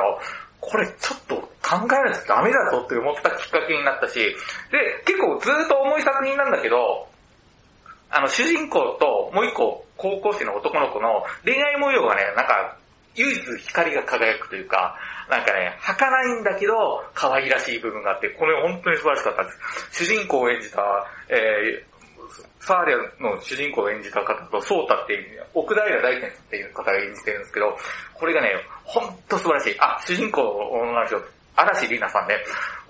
[0.61, 4.33] これちょっと考えないとダメだぞって思ったきっかけになったし、で、
[5.05, 7.09] 結構ずっと重い作品なんだけど、
[8.11, 12.77] あの、主人公ともう一個高校生の男の子の恋愛模様がね、なんか、
[13.17, 14.97] 唯一光が輝くというか、
[15.31, 20.05] なんかね、儚いんだけど、可愛らしい部分があって、これ本当に素晴らしかったです。
[20.05, 20.83] 主人公を演じた、
[21.29, 21.85] え、
[22.61, 27.77] サーリャの主人公を演じた方と、ソータっていう、奥平大天っていう方が演じてるんですけど、
[28.15, 28.51] これがね、
[28.85, 29.77] ほんと素晴らしい。
[29.81, 31.17] あ、主人公の人、
[31.57, 32.37] 嵐里奈さんね、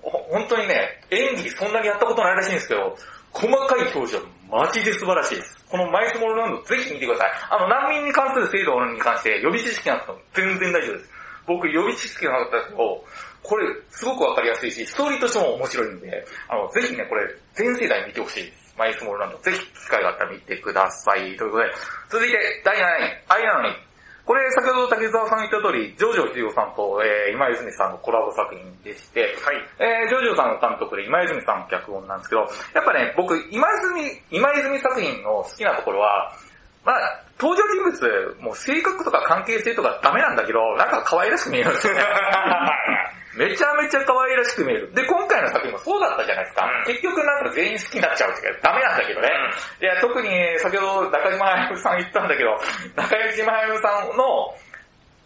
[0.01, 2.97] 本当にね、演技そんなにやったことないらしいんですけど、
[3.31, 4.19] 細かい表情、
[4.49, 5.65] マジで素晴らしいです。
[5.69, 7.31] このマイスモールランドぜひ見てください。
[7.51, 11.11] あの、難民に関する制度に関して予備知識なくて全然大丈夫です。
[11.45, 13.05] 僕予備知識なかったけど、
[13.43, 17.23] これすごくわかりやすいし、ストーリーとしても面白いんで、あの、ぜひね、これ
[17.53, 18.66] 全世代見てほしいです。
[18.77, 19.37] マイスモールランド。
[19.39, 21.35] ぜひ機会があったら見てください。
[21.37, 21.71] ということで、
[22.09, 23.87] 続いて第7位、愛なのに
[24.27, 32.43] これ、先ほど竹澤さん言った通り、ジョジョ秀夫さんと、えー、今泉さんのコラボ作品でして、はい、えー、ジョジョさんの監督で今泉さんの脚本なんですけど、
[32.75, 36.35] やっぱね、僕、今泉、今泉作品の好きなところは、
[36.83, 42.03] まあ、登場人物、もう性格とか関係性とかダメなんだけど、なんか可愛らしく見えるんですよね。
[43.37, 44.91] めちゃめちゃ可愛らしく見える。
[44.93, 46.65] で、今回の作品もそうだったじゃないですか。
[46.65, 49.29] うん、結局なんか全員好きになっちゃうってダメなんだけどね。
[49.29, 52.57] うん、いや、特に先ほど中島彩さん言ったんだけど、
[52.97, 54.57] 中島彩さんの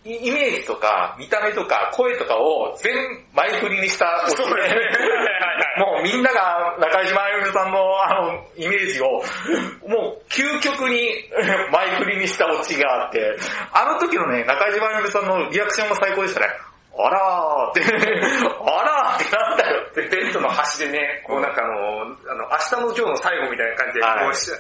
[0.04, 2.92] イメージとか、見た目とか、声とかを全
[3.34, 4.44] 前振りにしたオチで、
[5.78, 9.22] もうみんなが中島あゆみさんのあの、イメージを、
[9.88, 11.30] もう究極に
[11.72, 13.38] 前振りにしたオチがあって、
[13.72, 16.48] あの時のね、中島あゆみさんのリアクションが最高でしたね。
[16.98, 20.02] あらーって、あらーってなんだよって。
[20.10, 24.52] ベッドの端でね、こうなんかあの、あの、明日のジョーの最後みたいな感じで、こうし、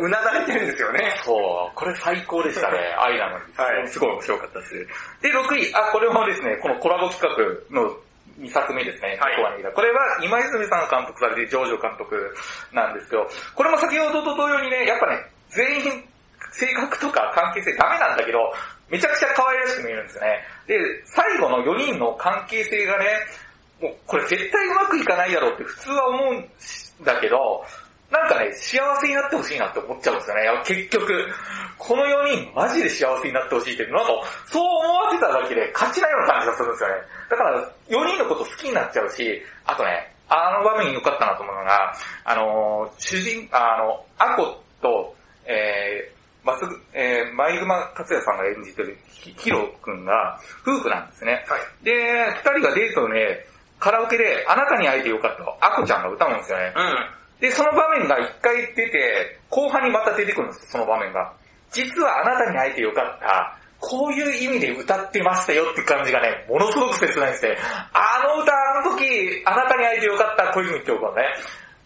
[0.00, 1.20] うなだれてるんですよね。
[1.24, 3.44] そう、これ最高でしたね、 愛なのに。
[3.56, 3.88] はい。
[3.88, 4.74] すごい面白かったです。
[5.22, 7.96] で、6位、あ、これもですね、このコラボ企画の
[8.38, 9.18] 2作目ですね。
[9.20, 12.34] はい、これは今泉さん監督されてジョージョ監督
[12.72, 16.08] なんですけど、これも先ほどと同様にね、やっぱね、全員
[16.52, 18.38] 性格とか関係性ダメなんだけど、
[18.90, 20.40] めちゃくちゃ可愛らしく見えるんですよね。
[20.66, 23.04] で、最後の4人の関係性がね、
[23.80, 27.64] もうこれ絶対うまくいかないだろうって普通は思うんだけど、
[28.10, 30.42] なんかね、幸せになってほしいなって思っちゃうんですよね。
[30.64, 31.28] 結局、
[31.76, 34.12] この4人マジで幸せになってほしいって、なんか、
[34.46, 36.94] そう思わせただけで勝ちないような感じがするんですよね。
[37.30, 46.17] だから、4人のこと好きになっちゃうし、あとね、あの場面良かったなと思うのが、あの主人、あの、アコと、えー、
[46.48, 51.44] まつぐ、えー、前熊克也さんが演じてるヒロ君が夫婦なんですね。
[51.46, 51.92] はい、で、
[52.40, 53.46] 二人がデートで、
[53.78, 56.72] カラオケで、あなたに会えてよかったアコちゃんが歌うんですよね。
[56.74, 57.40] うん。
[57.40, 61.32] で、その場面が一回出て、後半にまた出てくるんですその場面が。
[61.70, 67.56] 実はあなたに会えてよかった、こういう意味で歌ってましたよって感じがね、ものすごく切ないんですね。
[67.92, 71.22] あの歌、あの時、あなたに会えてよかった小泉京子ね。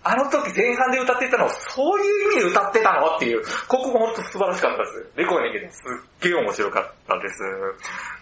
[0.04, 5.10] あの時前半で歌ってたのをそういう意味で歌ってたのっていう、ここも本当素晴らしかったです。
[5.16, 7.42] レコーディングですっげえ面白かったです。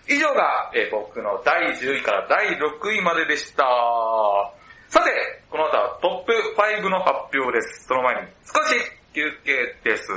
[0.08, 3.64] 以上が、えー、僕の第10位から第6位まででした。
[4.88, 5.10] さて、
[5.48, 7.86] この後はトップ5の発表です。
[7.86, 8.74] その前に少し
[9.14, 10.08] 休憩です。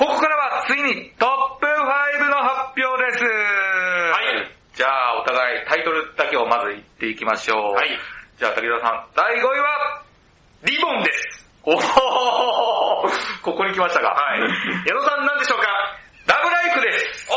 [0.00, 1.39] ここからはついにトッ
[2.70, 3.24] 発表です。
[3.24, 7.74] はいじゃあ、お互いタイトルだけをまず言っていきましょう。
[7.74, 7.90] はい。
[8.38, 10.02] じゃあ、武田さん、第5位は、
[10.62, 11.44] リボンです。
[11.66, 11.82] おお
[13.42, 14.14] ここに来ましたか。
[14.14, 14.40] はい。
[14.86, 15.66] 矢野さん何でしょうか
[16.30, 17.26] ラブライフです。
[17.28, 17.36] おー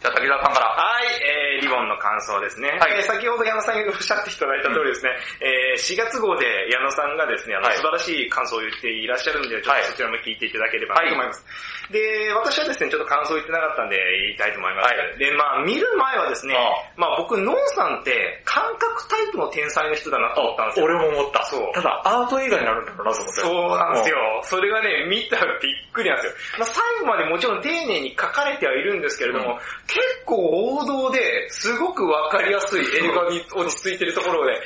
[0.00, 0.66] じゃあ、武田さんから。
[0.72, 2.70] はい、えー、リボンの感想ですね。
[2.78, 5.10] はいえー先ほど矢野さんがおっしゃっていただいた通りですね、
[5.42, 11.44] えー4月号で矢野さんがですね、あの、はい素晴らしい感想を言っていらっしゃるんで、ちょっはいとそちらも聞いていただければなと思います。
[11.90, 14.94] で、私はですね、ちょっと感想言ってなかったんで言いたいと思います。
[14.94, 20.86] はいで、まあ見る前はですねあ、まあ僕、ノンさんって感覚タイプの天才の人だなと思ったんですよ。
[20.86, 21.44] 俺も思った。
[21.46, 23.40] そうただ、アート映画になるんだろうなと思って。
[23.40, 24.16] そうなんですよ。
[24.42, 26.32] それがね、見たらびっくりなんですよ。
[26.58, 34.58] まあ、最後までもちろん丁寧に書かれてはいるんですけれども、うん結構王道ですごくわかりやすい映画に落ち着いてるところで、え、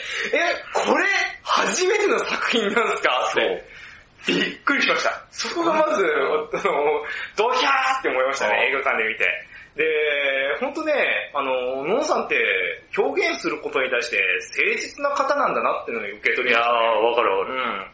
[0.75, 1.05] これ
[1.43, 3.31] 初めての作品なんですか？
[3.31, 3.65] って。
[4.27, 5.25] びっくりしました。
[5.31, 7.03] そこがまず、あの、
[7.37, 9.25] ドヒャーって思いましたね、映画館で見て。
[9.77, 9.85] で、
[10.61, 10.93] 本当ね、
[11.33, 12.37] あの、ノンさんって
[12.99, 16.77] 表現することに対して誠実な方なんだなっていうのに受け取りましたね。
[16.77, 17.91] わかるわかうん。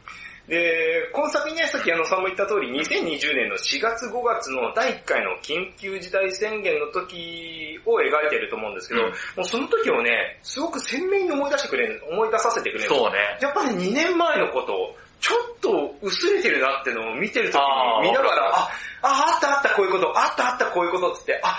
[0.48, 12.88] で、この作品ね、さっき矢野さんも言った通り、2020年の4月5月の第1回の緊急事態宣言の時を描いてると思うんですけど、うんもうその時をね、すごく鮮明に思い出してくれる、思い出させてくれる。
[12.88, 13.18] そうね。
[13.40, 18.70] やっぱり2年前のこと、ちょっと薄れてるなってのを見てる時に見ながら、わあ、
[19.02, 21.58] あ、あったあったこういうこと、あったあったこういうことっつって、あ、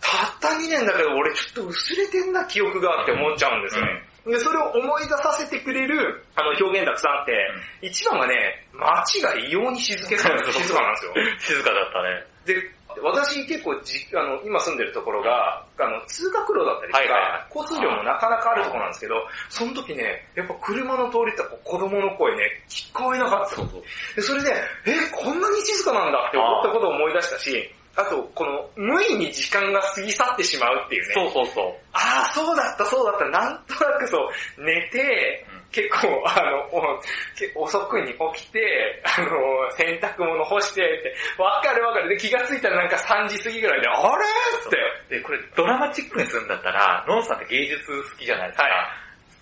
[0.00, 4.02] たった2年だけど俺ちょっと薄れてんな記憶がって思っちゃうんですよね。
[4.26, 7.32] で、それを思い出させてくれるあの表現たくさんあって、
[7.82, 10.28] 一番がね、街が異様に静けさ。
[10.52, 11.14] 静かなんですよ。
[11.40, 12.26] 静かだったね。
[12.44, 12.56] で、
[13.02, 19.14] 私結構じあの、今住んでるところが、あの、通学路だったりとか、はいはいはい交通量もなかなかあるところなんですけど、
[19.48, 23.56] その時ね、やっぱ車の通りとか子供の声ね、聞こえなかった。
[23.56, 23.82] そうそう。
[24.14, 24.54] でそれで、
[24.86, 31.14] え、こんなに静かなんだって思ったことを思い出したし、あと、この、無意に時間が過ぎ去ってしまうっていうね。
[31.14, 31.74] そうそうそう。
[31.92, 34.18] ああ、そうだった、そうだった、なんとなくそ
[34.58, 36.42] う、寝て、うん結構、あ
[36.74, 39.30] の、遅くに起きて、あの、
[39.76, 42.08] 洗濯物干してって、わかるわかる。
[42.08, 44.24] で、気がついたらなんか3時過ぎぐらいで、あれ？
[44.66, 45.16] って。
[45.16, 48.64] で、これドラマチックにするんだったら、ノンさんって芸術好きじゃないですか。
[48.64, 48.72] はい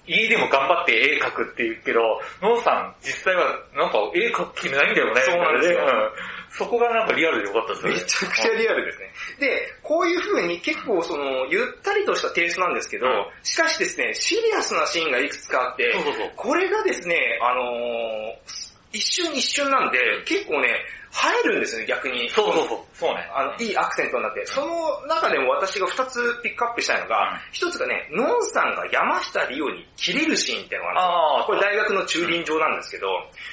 [0.09, 2.01] 家でも頑張って絵描くって言うけど、
[2.43, 3.45] ノンさん実際は
[3.77, 5.21] なんか絵描く気ないんだよね。
[5.21, 6.11] そうなんですようん
[6.51, 7.93] そこがなんかリアルでよかったですね。
[7.93, 9.13] めちゃくちゃリアルですね。
[9.39, 20.69] で、こういう風に結構その、ゆったりとしたテイストなんですけど、うんしかしですね、シリアスなシーンがいくつかあって、そうそうそうこれがですね、あのー一瞬一瞬なんで、結構ね、
[21.09, 22.29] 映えるんですよね、逆に。
[22.31, 22.79] そうそうそう。
[22.95, 23.29] そうね。
[23.33, 31.47] あの、いいアクセントになって、その中でも私が2つピックアップしたいのが、うん一つがね、ノンさんが山下リオに切れるシーンっていうのがあるんですよ。
[31.47, 33.07] これ大学の駐輪場なんですけど、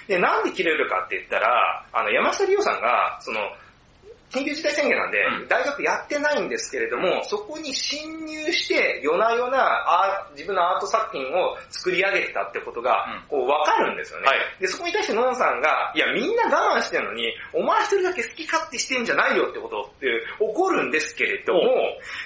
[0.07, 3.39] で、なんで切れるかって言ったら、あの、山下リオさんが、その、
[4.31, 5.47] 緊急事態宣言なんで、うん。
[5.47, 13.39] 大学やってないんですけれども、そこに侵入して、夜な夜な自分のアート作品を作り上げてたってことが、うん。
[13.39, 14.27] こう、わかるんですよね。
[14.27, 14.37] はい。
[14.59, 20.07] で、そこに対してノンさんが、いや、みんな我慢してるのに、お前一人だけ好き勝手してんじゃないよってことって
[20.39, 21.61] 怒るんですけれども、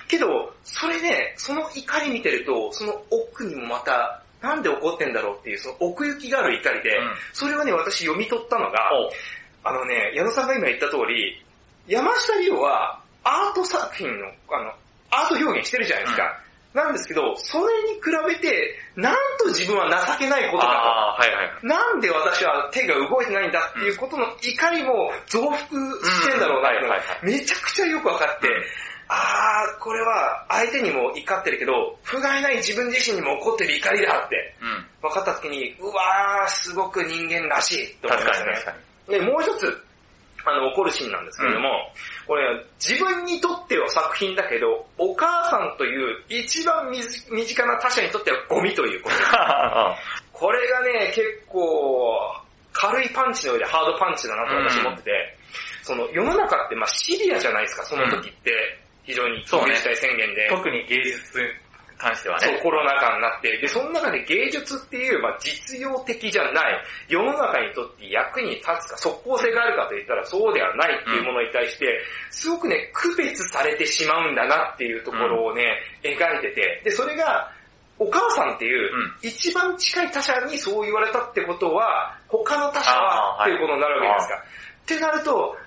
[0.07, 7.11] けど、それで、その怒り見てると、その奥にもまた、なんで怒ってんだろうっていう、その奥行きがある怒りで、うん。
[7.33, 8.89] それはね、私読み取ったのが、
[9.63, 11.43] あのね、矢野さんが今言った通り、
[11.89, 14.71] 山下理央はアート作品の、あの、
[15.09, 16.39] アート表現してるじゃないですか。
[16.71, 21.61] なんですけど、それに比べて、なんと自分は情けないことかああ、はいはい。
[21.61, 21.65] と。
[21.65, 26.69] なんで私は手が動いてないんだっていうことの怒りも増幅してんだろうな
[27.23, 28.53] めちゃくちゃよくわかって、うん
[29.11, 34.85] あー、これは相手にも怒ってるけど、不甲斐ない自分自身にも怒ってる怒りだってうん。
[35.01, 38.77] 分かった時に、うわー、すごく人間らしいと思い確ましたね。
[39.07, 39.88] で、もう一つ、
[40.45, 41.69] あの、起こるシーンなんですけれども、
[42.27, 42.43] これ、
[42.79, 49.15] 自分にとっては作品だけど、お母さんという一番身近な他者にとってはゴミということ。
[50.33, 52.35] これがね、結構、
[52.71, 55.37] 軽いパンチの上でハードパンチだなと私思ってて、
[55.83, 58.79] その世の中ってまあシリアじゃないですか、その時って。
[59.09, 60.47] 非常にそうね緊急事態宣言で。
[60.49, 61.47] 特に芸術に
[61.99, 62.47] 関してはね。
[62.47, 71.99] そう、コロナ禍になって、で、その中で芸術っていう、まあ、実用的じゃない、世の中にとって役に立つか、即効性があるかといったらそうではないっていうものに対して、
[72.31, 77.51] すごくね、区別されてしまうんだなっていうところをね、描いてて、で、それが、
[78.01, 79.13] お母さんっていう、うん。
[79.21, 84.35] 一番近い他者にそう言われたってことは、他の他者はっていうことになるわけですか。
[84.37, 85.57] ってなると、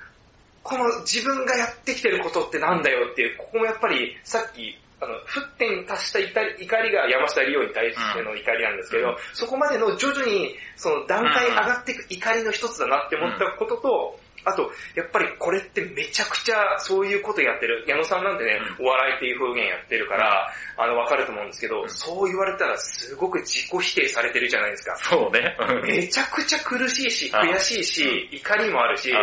[0.62, 9.16] この自分がやってきてることってなんだよっていう、ここもやっぱりさっきあの、沸点に達した怒り怒りが山下理央に対しての怒りなんですけど、うん。
[9.32, 17.84] そこまでの徐々に、その段階上がっていく怒りの一つだなって思ったことと、あと、やっぱりこれってめちゃくちゃそういうことやってる。
[17.86, 24.96] 矢野さんなんてね、お笑いっていう表現やってるから、あの、わかると思うんですけど、そう言われたらすごく自己否定されてるじゃないですか。
[24.98, 25.56] そうね。
[25.84, 27.50] めちゃくちゃ苦しいし、うん。
[27.50, 29.16] 悔しいし、怒りもあるし、うん。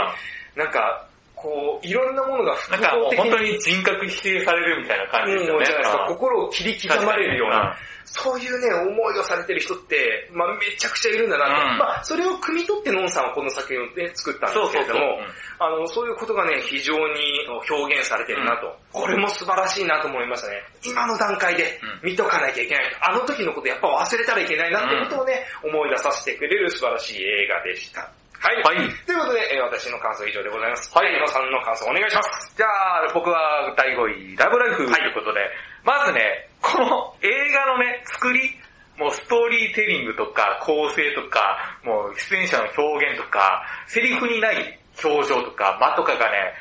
[0.55, 1.08] なんか、
[1.41, 5.53] こう、いろんなものが複なんかもう合的に本当に人格否定されるみたいな感じですよね。
[5.53, 11.51] もうじゃないですか、うん心を切り刻まれるような、そういうね、思いをされてる人って、まあめちゃくちゃいるんだなと。
[11.51, 15.19] うんまあそれを汲み取ってノンさんはこの作品をね、作ったんですけれども、
[15.59, 18.75] あの、そういうことがね、非常に表現されてるなと。
[18.91, 20.63] これも素晴らしいなと思いましたね。
[20.83, 22.97] 今の段階で見とかなきゃいけないと。
[23.05, 28.18] あの時のことやっぱ忘れたらいけないなってことをね、思い出させてくれる素晴らしい映画でした。
[28.39, 28.63] はい。
[28.63, 30.89] はいということで、えー私の感想は以上でございます。
[30.95, 32.55] はい矢野さんの感想お願いします。
[32.55, 35.41] じゃあ、僕は第5位、ラブライフということで、
[35.83, 38.55] まずね、この映画のね、作り、
[38.97, 46.53] もうストーリーテリングとか構成とか、もう出演者の表現とか、セリフにない表情とか間とかがね、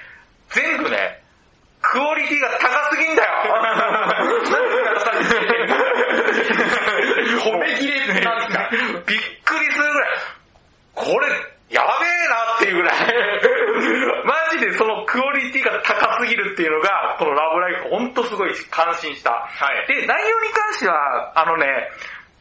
[0.51, 1.23] 全部ね、
[1.81, 3.29] クオリティが高すぎんだよ
[7.38, 8.69] 褒めきれなんすか
[9.07, 10.11] びっくりするぐらい、
[10.95, 11.29] これ、
[11.70, 12.94] やべえなっていうぐらい、
[14.24, 19.31] マジでそのクオリティが高すぎるっていうのが、このラブライフほんとすごい感心した。
[19.33, 21.66] はいで、内容に関しては、あのね、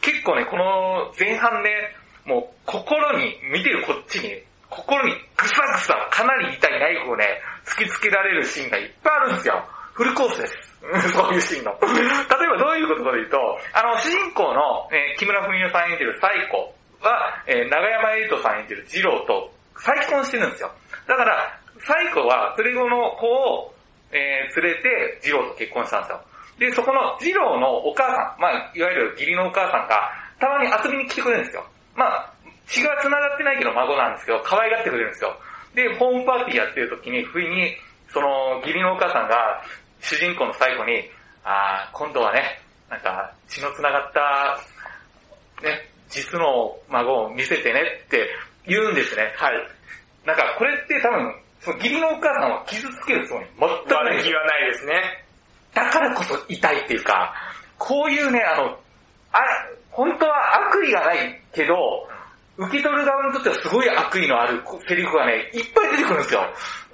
[0.01, 9.63] 結構ね、この前半ね、もう心に、見てるこっちに、心にぐさぐさかなり痛いナイフをね、突きつけられるシーンがいっぱいあるんですよ。
[9.93, 10.77] フルコースです。
[11.11, 11.71] そういうシーンの。
[11.83, 20.71] 例えばどういうことかというと、あの、主人公の、えー木村文乃さん演じるサイコは、えー長山瑛斗さん演じる二郎と再婚してるんですよ。
[21.07, 23.73] だから、サイコは連れ子の子を、
[24.11, 26.21] えー連れて二郎と結婚したんですよ。
[26.59, 31.65] で、そこの二郎のお母さん、まあ、いわゆる義理のお母さんが、たまに遊びに来てくれるんですよ。
[31.95, 32.33] まあ、
[32.65, 35.37] 血が繋がってないけど孫なんですけど、可愛がってくれるんですよ。
[35.75, 37.77] で、ホームパーティーやってる時に、不意に、
[38.09, 39.61] その、義理のお母さんが、
[40.01, 41.09] 主人公の最後に、
[41.43, 44.59] あー、今度はね、なんか、血の繋がった、
[45.61, 48.27] ね、実の孫を見せてねって
[48.67, 49.33] 言うんですね。
[49.35, 49.53] はい。
[50.25, 55.25] なんか、これって多分、その義理のお母さんを傷つけるつもり全くない悪気はないですね。
[55.73, 57.33] だからこそ痛いっていうか、
[57.77, 58.79] こういうね、あの、
[59.31, 59.39] あ
[59.91, 61.75] 本当は悪意がないけど、
[62.57, 66.41] 受け取る側にとってはすごい悪意のあるセリフがね、いっぱい出てくるんですよ。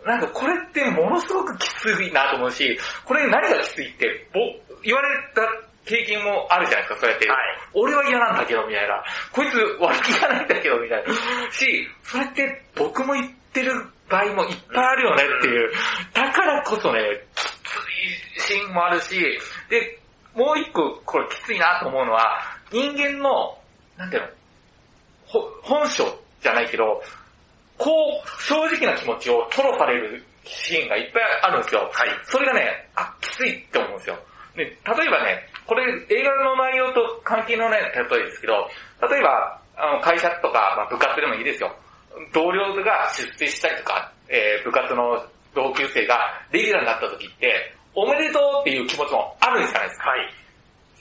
[0.05, 4.39] なんかこれってものすごくきついなと思うし、これ何がきついって、ぼ
[4.83, 5.41] 言われた
[5.85, 7.29] 経験もあるじゃないですか、そうやって。
[7.29, 7.37] はい
[7.75, 9.03] 俺は嫌なんだけど、みたいな。
[9.31, 11.13] こいつ悪気がないんだけど、みたいな。
[11.51, 13.73] し、それって僕も言ってる
[14.09, 15.71] 場合もいっぱいあるよねっていう。
[16.13, 17.01] だからこそね、
[17.35, 19.19] きついシーンもあるし、
[19.69, 19.99] で、
[20.35, 22.39] もう一個これきついなと思うのは、
[22.71, 23.57] 人間の、
[23.97, 24.27] なんていうの、
[25.25, 26.03] ほ本性
[26.41, 27.01] じゃないけど、
[27.77, 31.89] こう、正直な気持ちを吐露されるシーンがいっぱいあるんですよ。
[31.91, 34.19] はいそれがね、あ、きついって思うんですよ。
[34.55, 34.77] で、例え
[35.09, 38.69] ばね、これ映画の内容と関係のない例えですけど、
[39.09, 41.73] 例えば、あの会社とか、まあ、部活でもいいですよ。
[42.33, 46.17] 同僚が出世したりとか、えー部活の同級生が
[46.51, 50.09] レギュラーになった時って、おめでとうっていう気持ちもあるじゃないですか。
[50.09, 50.33] はい。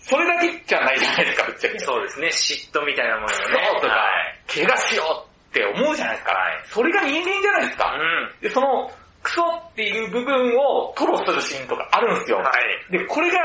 [0.03, 1.79] それだけじゃないじゃないですか、ぶっちゃけ。
[1.79, 2.29] そうですね。
[2.29, 3.81] 嫉妬みたいなものそう。
[3.81, 4.09] とかは
[4.49, 6.33] い。、怪我しようって思うじゃないですか。
[6.65, 7.97] それが人間じゃないですか。
[7.97, 8.41] うん。
[8.43, 8.91] で、その、
[9.23, 12.39] クソっていう部分を吐露するシーンとかあるんですよ。
[12.39, 12.51] は
[12.91, 12.93] い。
[12.93, 13.39] で、これが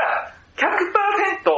[0.58, 1.48] 100%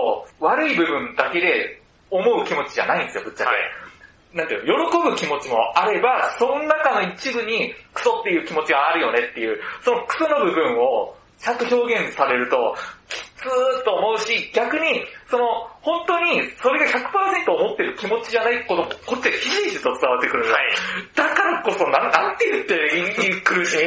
[0.40, 3.50] 悪い部分だけで思う気持ちじゃないんですよ、ぶっちゃけ。
[3.50, 3.90] はい
[4.32, 12.76] なんていうの、喜ぶ気持ちもあれば、その中の一部にクソっていう気持ちがあるよねっていう、そのクソの部分をちゃんと表現されると、
[13.08, 20.44] きつーっと思うし、逆に、その、本当にそれが100%思ってる気持ちじゃないことも、こっちはひしひしと伝わってくる。
[20.53, 20.62] はい。
[21.14, 22.74] だからこそ、なん、なんて言って
[23.24, 23.83] いい苦しみ？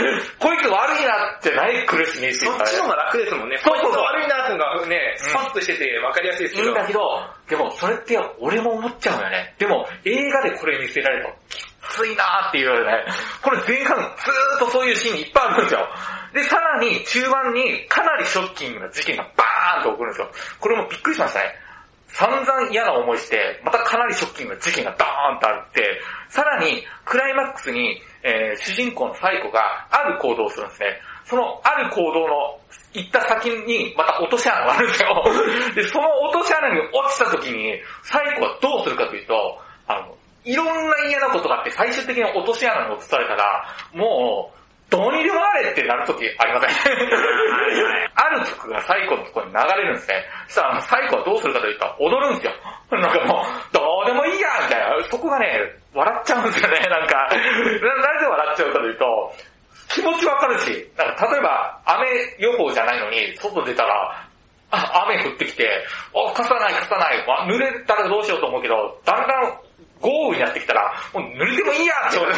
[0.40, 3.58] こいつ悪いなってない苦しみっていかねそうっちの方が楽ですもんね。
[3.58, 6.66] そうそうそうこいつ悪いなっていうのがね、うんスパッとしてて分かりやすいですけど。
[6.66, 9.54] いいんだけど、でもそれって俺も思っちゃうよね。
[9.58, 13.04] でも映画でこれ見せられるときついなーっていうよね。
[13.42, 15.88] これ前半ずーっとそういうシーンいっぱいあるんですよ。
[16.34, 20.30] で、さらに中盤にかなりショッキングな事件がバーンと起こるんですよ。
[20.58, 21.54] これもびっくりしましたね。
[22.08, 30.86] 散々嫌な思いして、またかなりショッキングな事件がドーンとあって、さらにクライマックスに、えー主人公のサイコがある行動をするんですね。
[31.24, 32.58] そのある行動の
[32.92, 35.24] 行った先にまた落とし穴があるんですよ。
[35.74, 46.70] で、その落とし穴に落ちた時に、サイコはどうするかというと、あの、いろんな嫌なことがあって最終的に落とし穴に落とされたら、もう、どうにでもなれってなる時ありません？
[48.14, 50.24] ある曲がサイコのところに流れるんですね。
[50.46, 52.52] そしたらあのサイコはどうするかというと、踊るんですよ。
[52.90, 55.02] なんかもう、どうでもいいやみたいな。
[55.10, 55.58] そこがね、
[55.94, 57.26] 笑っちゃうんですよね、なんか。
[57.26, 59.34] ななぜ笑っちゃうかというと、
[59.88, 62.06] 気持ちわかるし、なんか例えば、雨
[62.38, 64.28] 予報じゃないのに、外出たら、
[64.70, 69.58] あ雨降ってきて、あ、傘ない傘ない、まあ、濡れたらどうしようと思うけど、だんだん
[70.04, 72.20] 豪雨になってきたら、もう濡れてもいいやって。
[72.20, 72.28] も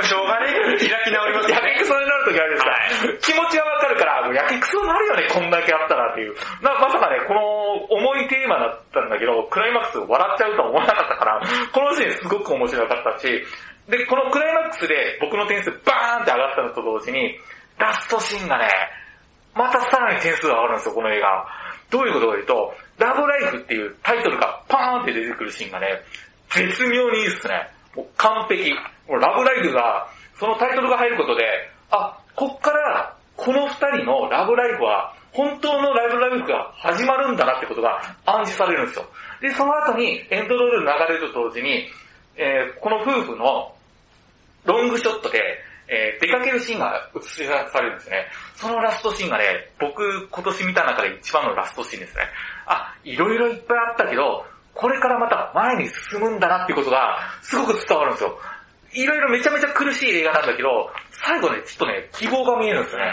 [0.00, 0.48] うしょうがね
[0.80, 0.88] え。
[0.88, 3.36] 開き直りますやけくそになるときあるじゃないですか。
[3.36, 6.34] 気持ちはわかるから、もうやけくそになるよね、こんだけあったらっていう。
[6.64, 7.44] なまさかね、この
[7.92, 11.40] 重いテーマだったんだけど、クライマックス笑っちゃうとは思わなかったから、
[11.72, 13.44] このシーンすごく面白かったし、
[13.88, 17.38] で、このクライマックスで僕の点数バーンって上がったのと同時に、
[17.78, 18.68] ラストシーンがね、
[19.54, 21.46] またさらに点数が上がるんですよ、この映画。
[21.90, 26.02] どういうことかというと、ラブライフっていうタイトルがパーンって出てくるシーンがね、
[26.50, 27.68] 絶妙にいいっすね。
[27.94, 28.72] もう完璧。
[29.08, 31.44] もうラブライフが、そのタイトルが入ることで、
[31.90, 39.06] あ、こっからこの二人のラブライフは、本当のライブライフが始まるんだなってことが暗示されるんですよ。
[39.40, 41.88] で、その後にエンドロール流れると同時に、
[42.36, 43.74] えーこの夫婦の
[44.64, 45.42] ロングショットで、
[45.88, 48.26] えー出かけるシーンが映し出されるんですね。
[48.54, 49.44] そのラストシーンがね、
[49.78, 52.22] 僕今年見た中で一番のラストシーンですね。
[52.66, 58.38] あ、いろいろいっぱいあったけど、これからまた前に進むんだなっていうことがすごく伝わるんですよ。
[58.92, 63.12] いろいろめちゃめちゃ苦しい映画なんだけど、最後ね、ちょっとね、希望が見えるんですよね。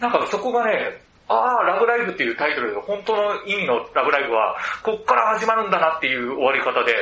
[0.00, 6.94] なんかそこがね、ああ、ラブライブっていうタイトルで本当の意味のラブライブは、こっから始まるんだなっていう終わり方で、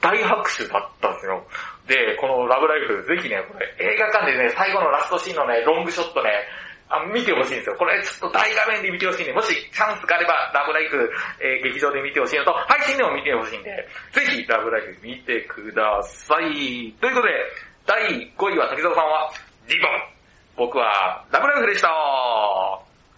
[0.00, 1.46] 大拍手だったんですよ。
[1.88, 6.30] で、このラブライブ、ぜひね、これ映画館でね、最後のラストシーンのね、ロングショットね、
[6.88, 7.76] あ見てほしいんですよ。
[7.76, 11.10] これちょっと大画面で見てほしいんで、もしチャンスがあれば、ラブライブ、
[11.40, 16.94] えー劇場で見てほしいのと、配信でも見てほしいんで、ぜひラブライブ見てください。
[17.00, 17.34] ということで、
[17.86, 19.30] 第5位は滝沢さんは、
[19.68, 19.90] リボン。
[20.56, 21.88] 僕は、ラブライブでした。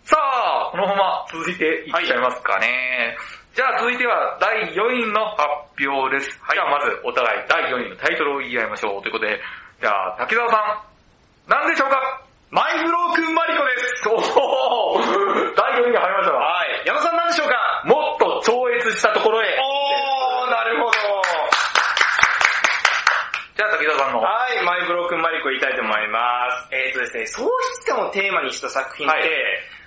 [0.04, 3.16] さあ、このまま続いていっちゃいますかね。
[3.54, 5.42] じゃあ続いては第4位の発
[5.86, 6.30] 表です。
[6.52, 9.02] じゃあまずお互い第4位のタイトルを言い合いましょう。
[9.02, 9.40] ということで、
[9.80, 12.22] じゃあ滝沢さん、何でしょうか？
[12.50, 14.08] マイブロークンマリコです。
[14.08, 14.96] おお
[15.52, 16.40] 第4位に入りましたわ。
[16.40, 16.80] はい。
[16.88, 17.84] 矢野さん何でしょうか？
[17.84, 19.52] もっと超越したところへ。
[19.60, 20.96] おー、なるほど。
[23.52, 24.24] じゃあ滝沢さんの。
[24.24, 26.72] はい、マイブロークンマリコ言いたいと思います。
[26.72, 27.52] えっ、とですね、喪
[27.84, 29.28] 失感をテーマにした作品って、はい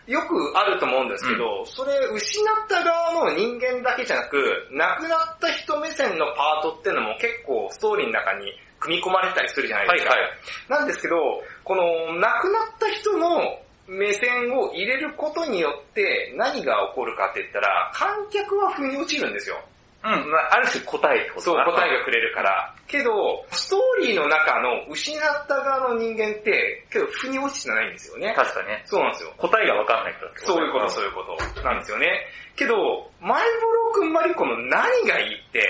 [0.08, 8.52] よくあると思うんですけど、それ失った側の人間だけじゃなく、亡くなった人目線のパートっていうのも結構ストーリーの中に
[8.82, 10.12] 組み込まれてたりするじゃないですか。
[10.12, 10.32] はいはい。
[10.68, 11.16] なんですけど、
[11.64, 19.62] この亡くなった人の目線を入れることによって何が起こるかって言ったら、観客は腑に落ちるんですよ。
[20.04, 22.74] うん、まあある種答えそう、答えがくれるから。
[22.88, 28.34] けど、ストーリーの中の失った側の人間って、けど、腑に落ちてないんですよね。
[28.36, 28.82] 確かにね。
[28.86, 29.34] そうなんですよ。
[29.38, 32.26] 答えがわかんないからそういうこと、そういうことなんですよね。
[32.56, 35.62] けど、マイブロークンマリコの何がいいって、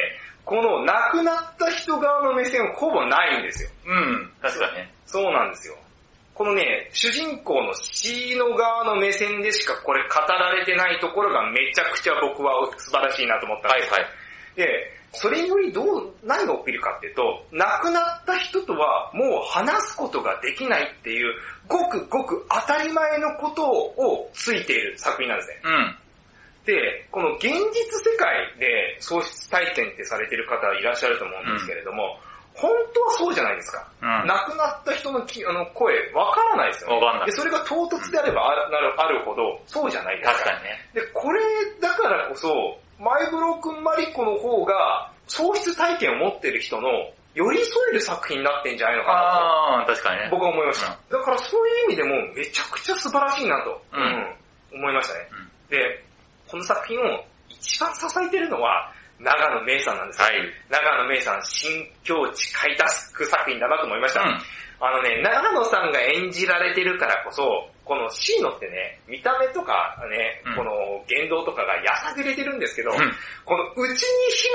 [0.45, 3.69] この亡くなった人側の目線ほぼないんですよ。
[3.88, 4.93] うん、確かにね。
[5.05, 5.76] そうなんですよ。
[6.34, 13.93] このね、主人公の C の側の目線でしかこれ語られてないところがめちゃくちゃ僕は素晴らしいなと思ったんですよ。
[13.93, 14.11] はいはい。
[14.55, 21.34] で、それによりどう、何が起きるかっていうと、亡くなった人とはもう話すことができないっていう、
[21.67, 25.61] ごくごく当たり前のことをついている作品なんですね。
[25.63, 25.97] うん。
[26.66, 32.20] で、この現実世界で喪失体験ってされてる方いらっしゃると思うんですけれども、
[32.53, 33.88] 本当はそうじゃないですか。
[34.01, 34.28] うん。
[34.28, 36.95] 亡くなった人のきあの声、わからないですよ、ね。
[36.97, 40.34] わかんないで、それが唐突であればあるなるあるほど、そうじゃないですか。
[40.34, 40.89] 確かにね。
[40.93, 41.41] で、これ
[41.80, 46.89] だからこそ、マイブロークンマリコの方が、喪失体験を持ってる人の
[47.34, 50.36] 寄り添える作品になってんじゃないのかなああ、確かにねと、。
[50.36, 50.99] 僕は思いました。
[51.09, 54.36] だからそういう意味でもめちゃくちゃ素晴らしいなと、うんうん
[54.74, 55.28] 思いましたね。
[55.70, 56.03] で、
[56.52, 60.28] この作品を一番支えてるのは、長野芽郁さんなんですよ。
[60.28, 60.36] はい。
[60.70, 64.22] 長野芽郁さん、新境地開拓作品だなと思いました。
[64.22, 64.41] うん。
[64.82, 70.72] あのね、長野さんが演じられてるからこそ、このシーノってね、見た目とかね、うんこの
[71.08, 72.97] 言動とかがやさぐれてるんですけど、うん
[73.45, 74.08] この内に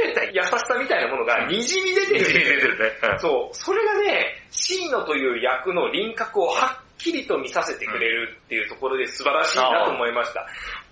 [0.02, 2.38] 秘めた優しさみたいなものが滲み出てるんですよ。
[2.38, 2.92] 出てるね。
[3.12, 10.46] うんそう、それがね、シーノという役の輪郭をはっきりと見させてくれるっていうところで素晴らしいなと思いました。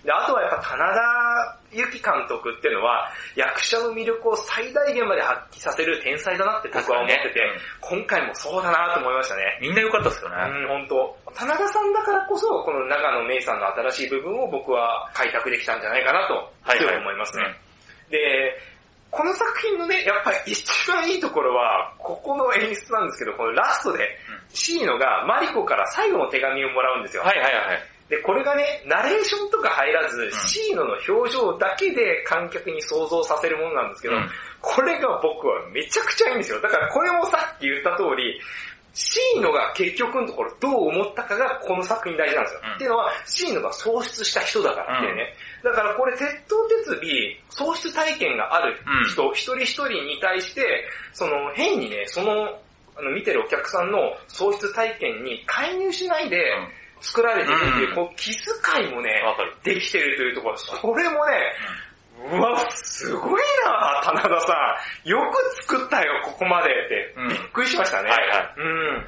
[0.05, 7.41] であとはやっぱ棚田由紀監督っていうのは、役者の魅力を最大限まで発揮させる天才だなって僕は思ってて、
[7.81, 9.57] 確かにね今回もそうだなと思いましたね。
[9.61, 10.35] みんな良かったですよね。
[10.37, 17.43] うん、本当田中さんだからこそ、この長野芽郁さんの新しい部分を僕は開拓できたんじゃないかなと、はいはい強く思いますね。
[18.09, 18.53] で、
[19.09, 24.17] この作品のね、やっぱり一番いいところは、ここの演出なんですけど、このラストで、
[24.49, 27.23] シーノがマリコから最後の手紙をもらうんですよ。
[27.23, 27.94] はいはいはい。
[28.09, 34.29] で、これがね、ナレーションとか入らず、シーノの表情だけで観客に想像させるものなんですけど、うん
[34.67, 36.59] これが僕はめちゃくちゃいいんですよ。
[36.59, 38.41] だからこれもさっき言った通り、
[38.95, 42.61] シーノが結局のところどう思ったかがこの作品大事なんですよ。
[42.63, 45.35] うんっていうのは、シーノが喪失した人だからってね。
[45.63, 48.75] だからこれ、鉄頭鉄尾、喪失体験がある
[49.07, 52.57] 人、一人一人に対して、その変にね、その、
[52.97, 53.99] あの見てるお客さんの
[54.29, 56.43] 喪失体験に介入しないで
[57.05, 59.21] 作られてるっていう、うんこう気遣いもね。
[59.63, 61.53] できてるというところ、それもね、
[62.31, 65.09] うわ、すごいな棚田さん。
[65.09, 67.13] よく作ったよ、ここまでって。
[67.17, 68.09] うんびっくりしましたね。
[68.09, 68.61] はいはいう
[69.01, 69.07] ん。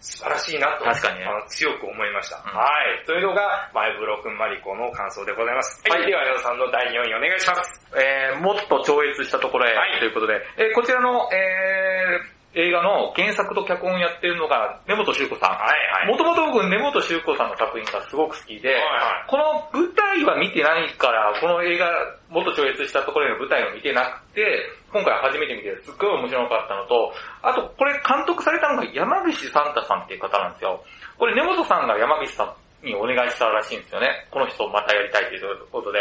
[0.00, 2.36] 素晴らしいなと、確かにねあの強く思いました。
[2.36, 2.68] うんは
[3.02, 3.04] い。
[3.06, 5.82] というのが、マイブロークンマリコの感想でございます。
[5.88, 6.00] はい。
[6.00, 7.86] はいでは、矢野さんの第4位お願いします。
[7.96, 15.50] えー、もっと超越したところへ、はいということで、えーこちらの、えー、映画の原作と脚本をやってるのが根本修子さん。
[15.52, 15.68] は
[16.04, 21.90] いもともと僕、根本修子さんの作品がすごく好きで、はいはいこの舞台は見てないから、この映画、
[22.30, 30.82] もっと超越したところへの舞台を見てなくて、今回初めて見てすっごい面白かったのと、あと、これ監督されたのが山岸サンタさんっていう方なんですよ。
[31.18, 34.26] これ根本さんが山岸さんにお願いしたらしいんですよね。
[34.30, 35.98] この人またやりたいということで。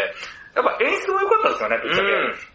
[0.55, 2.03] やっぱ演出も良かったですよね、ぶっちゃ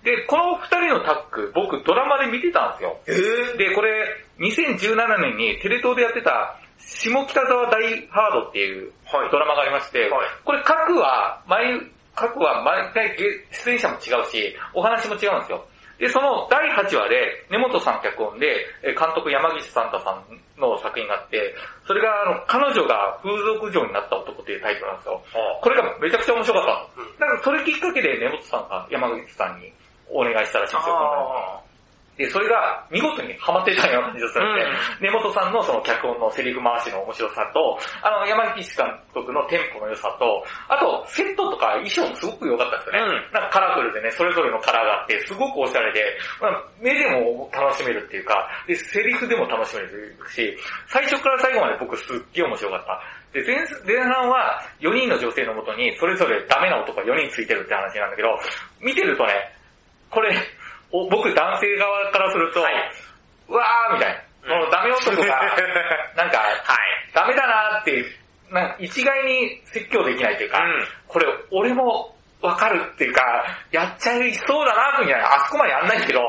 [0.05, 0.16] け。
[0.16, 2.99] で、この二人のタッグ、僕ドラマで見てたんですよ。
[3.07, 4.09] えー、で、これ、
[4.39, 10.11] 2017年にテレ東でやってた、下北沢大ハードっていうはいドラマがありまして、はい
[10.45, 11.79] これ各は、毎、
[12.14, 13.16] 各は毎回
[13.53, 15.66] 出演者も違うし、お話も違うんですよ。
[16.01, 20.24] で、その第8話で、根本さん脚本で、え監督山岸サンタさん
[20.59, 21.55] の作品があって、
[21.86, 25.22] それが、あの、彼女が風俗嬢になった男っていうタイトルなんですよ。
[25.61, 26.64] これがめちゃくちゃ面白かっ
[27.20, 27.26] た。
[27.26, 29.70] だからそれきっかけで根本さんが山口さんに
[30.09, 31.70] お願いしたらしいんですよ。
[32.21, 43.25] あで、それが見事にハマってたような感じがするんで、根本さんのその脚本のセリフ回しの面白さと、あの、山岸監督のテンポの良さと、あと、セットとか衣装もすごく良かったですよね。
[43.25, 46.05] うんなんかカラフルでね、それぞれのカラーがあって、すごくおしゃれで、
[46.45, 50.53] まあ、目でも楽しめるっていうか、で、セリフでも楽しめるし、
[50.93, 53.01] 最初から最後まで僕すっげえ面白かった。
[53.33, 53.57] で、前
[53.89, 58.29] 前半は4人の女性のもとに、それぞれダメな男が4人ついてるって話なんだけど、
[58.81, 59.33] 見てるとね、
[60.11, 60.37] これ、お
[60.93, 62.74] 僕男性側からすると、はい
[63.49, 64.30] うわーみたいな。
[64.43, 65.26] このダメ男が、
[66.16, 67.11] なんか、はい。
[67.12, 68.05] ダメだなーって、
[68.51, 76.20] なんか一概に説教できないというか、うんこれ俺もわかるっていうか、やっちゃいそうだなみたいな、あそこまでやんないけど、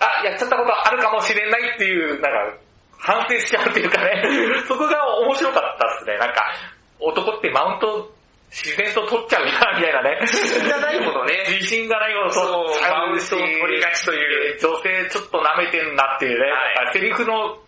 [0.00, 2.56] あ、やっちゃったことあるかもしれないっていう、なんか、
[2.98, 4.22] 反省しちゃうっていうかね、
[4.66, 6.18] そこが面白かったですね。
[6.18, 6.52] なんか、
[6.98, 8.12] 男ってマウント
[8.50, 10.18] 自然と取っちゃうな、みたいなね。
[10.26, 11.46] 自信がないものね。
[11.54, 14.58] 自信がないものそう取っちゃマウンうしトを取りがちという。
[14.58, 16.50] 女性ちょっと舐めてんなっていうね、
[16.84, 17.58] はいセリフの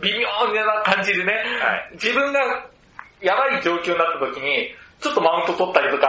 [0.00, 2.40] 微妙な感じでね、はい自分が
[3.20, 6.08] やばい状況になった時に、ちょっとマウント取ったりとか、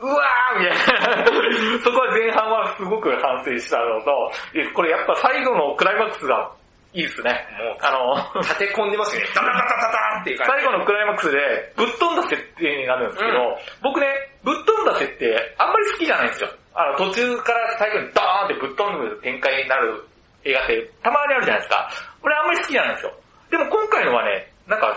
[0.00, 1.78] うわーみたいな。
[1.82, 6.50] そこは前半はすごく反省したのと、でこれやっぱ最後のクライマックスが
[6.98, 7.30] いいですね。
[7.54, 9.30] もう、あの、立て込んでますよね。
[9.30, 10.66] ダダダダダダンっていう感じ。
[10.66, 11.38] 最後のクライマックスで
[11.78, 14.10] ぶっ飛んだ設定になるんですけど、うん僕ね、
[14.42, 15.30] ぶっ飛んだ設定
[15.62, 16.50] あんまり好きじゃないんですよ。
[16.74, 20.02] あの途中から最後にドーンってぶっ飛んでる展開になる
[20.42, 21.90] 映画ってたまにあるじゃないですか。
[22.22, 23.14] 俺あんまり好きじゃないんですよ。
[23.50, 24.90] でも今回のはね、なんか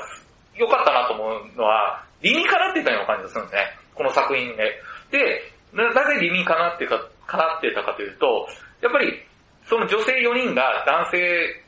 [0.58, 3.78] 良かったなと思うのは、理にかなってたような感じがするんですね。
[3.93, 4.74] この作品で。
[5.14, 6.97] で、ななぜ理にかなってた、
[7.30, 8.49] かなってたかというと、
[8.82, 9.22] やっぱり、
[9.70, 11.61] その女性4人が男性、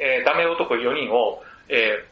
[0.00, 2.10] えーダメ男4人を、えー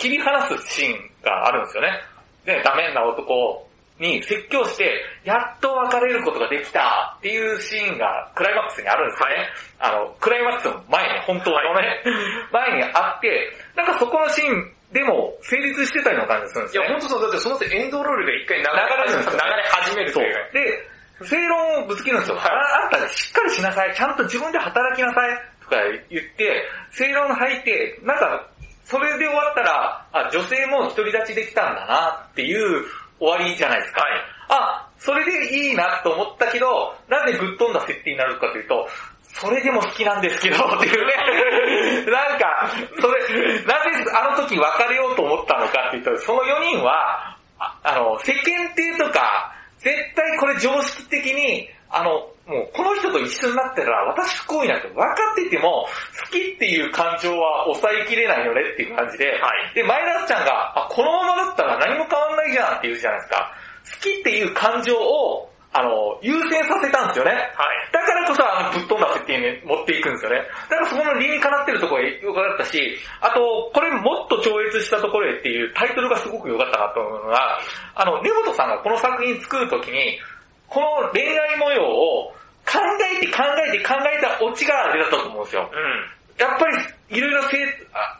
[0.00, 2.00] 切り離すシーンがあるんですよね。
[2.46, 3.68] で、ダメな男
[4.00, 9.36] に説教して、やっと別れることができたっていうシーンがクライマックスにあるんですよね。
[9.78, 12.02] あの、クライマックスの前に、本当のね、
[12.50, 16.92] 前にあって、なんかそこのシーンでも成立してたような感じがするんですいや、よね。
[16.96, 20.40] ほんとそう、だってその後エンドロールが一回流れ流れるんですよ流れ始めるというか。。
[20.56, 22.38] で、正論をぶつけるんですよ。
[22.40, 23.94] あんたしっかりしなさい。
[23.94, 25.36] ちゃんと自分で働きなさい。
[25.60, 25.76] とか
[26.08, 28.46] 言って、正論吐いて、なんか、
[28.84, 32.84] それで終わったら、あ、女性も独り立ちできたんだなっていう
[33.20, 34.00] 終わりじゃないですか。
[34.02, 34.10] はい。
[34.48, 38.88] あ、それでいいなと思ったけど、なぜぶっ飛んだ設定になるかというと、
[39.22, 42.10] それでも好きなんですけど、 っていうね。
[42.10, 42.70] なんか、
[43.00, 63.54] それ、なぜあの時別れようと思ったのかっていうと、その4人は、ああの、世間体とか、絶対これ常識的に、あの、もうこの人と一緒になったら私不幸になると分かってても、好きっていう感情は抑えきれないよねっていう感じで、はいで、前田ちゃんが、あ、このままだったら何も変わんないじゃんって言うじゃないですか。
[63.86, 67.30] 好きっていう感情を、あの、優先させたんですよね。
[67.30, 67.92] はい。
[67.94, 70.42] だからこそあのぶっ飛んだ設定に持っていくんですよね。
[70.68, 77.60] だからそこの理にかなってるところが良かったし、あと、これもっと超越したところへっていうタイトルがすごく良かったなと思うのが、
[77.94, 80.18] あの、根本さんがこの作品作るときに、
[80.66, 82.34] この恋愛模様を
[82.70, 82.78] 考
[83.18, 85.70] えて考えて考えたオチが出たと思うんですよ。
[85.72, 86.20] うん。
[86.38, 87.42] やっぱり、いろいろ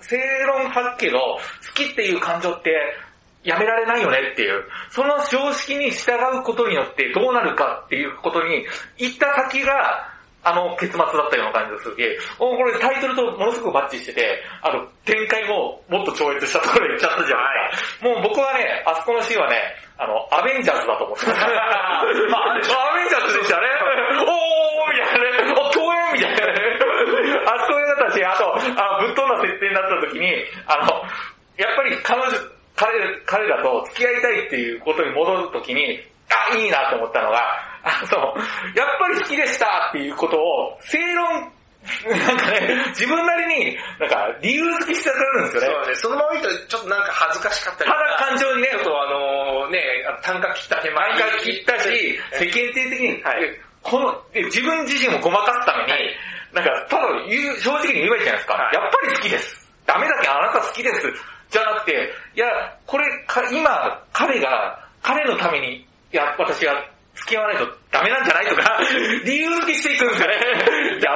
[0.01, 1.41] 正論派けど、好
[1.75, 2.71] きっていう感情って、
[3.45, 8.67] やめられないよねっていう、その常識に従うことによってどうなるかっていうことに、
[8.99, 10.10] 行った先が、
[10.43, 18.09] あの結末だったような感じがするけおこれタイトルとものすごくバッチしてて、あの、展開ももっと超越したところに行っちゃったじゃないですか。
[18.09, 19.61] もう僕はね、あそこのシーンはね、
[20.01, 21.45] あの、アベンジャーズだと思って ます。
[21.45, 22.05] あ、ア
[22.97, 23.69] ベンジャーズでしたね。
[24.25, 25.53] おーみたいなね。
[25.61, 26.81] お、共演みたいなね。
[27.45, 30.33] あそこになったし、あと、あのぶっ飛んだ設定になった時に、
[30.67, 31.05] あの、
[31.57, 32.33] やっぱり彼女、
[32.77, 38.35] 彼彼らと付き合いたいっていうことに戻る時に、あ、いいなと思ったのが、あの、
[38.75, 45.69] やっぱり好きでしたっていうことを、正論、なんかね、自分なりに、なんか理由付けしてくれるんですよね。
[45.69, 56.03] そうね、そのまま言うとちょっとなんか恥ずかしかったりただ感情にねちょっとあのね、あの単価切った手前毎回切ったし、世間体的に、はいこの、で自分自身をごまかすために、はい
[56.53, 58.55] なんか、ただ言う、正直に言えばいいじゃないですか。
[58.55, 59.73] はいやっぱり好きです。
[59.87, 61.07] ダメだけどあなた好きです。
[61.51, 62.47] じゃなくて、いや、
[62.87, 65.77] これ、か今、彼が、彼のために、
[66.13, 66.85] いや、私が
[67.21, 68.81] 付き合わないとダメなんじゃないとか、
[69.25, 70.37] 理由付けしていくんですよね。
[71.01, 71.11] いや、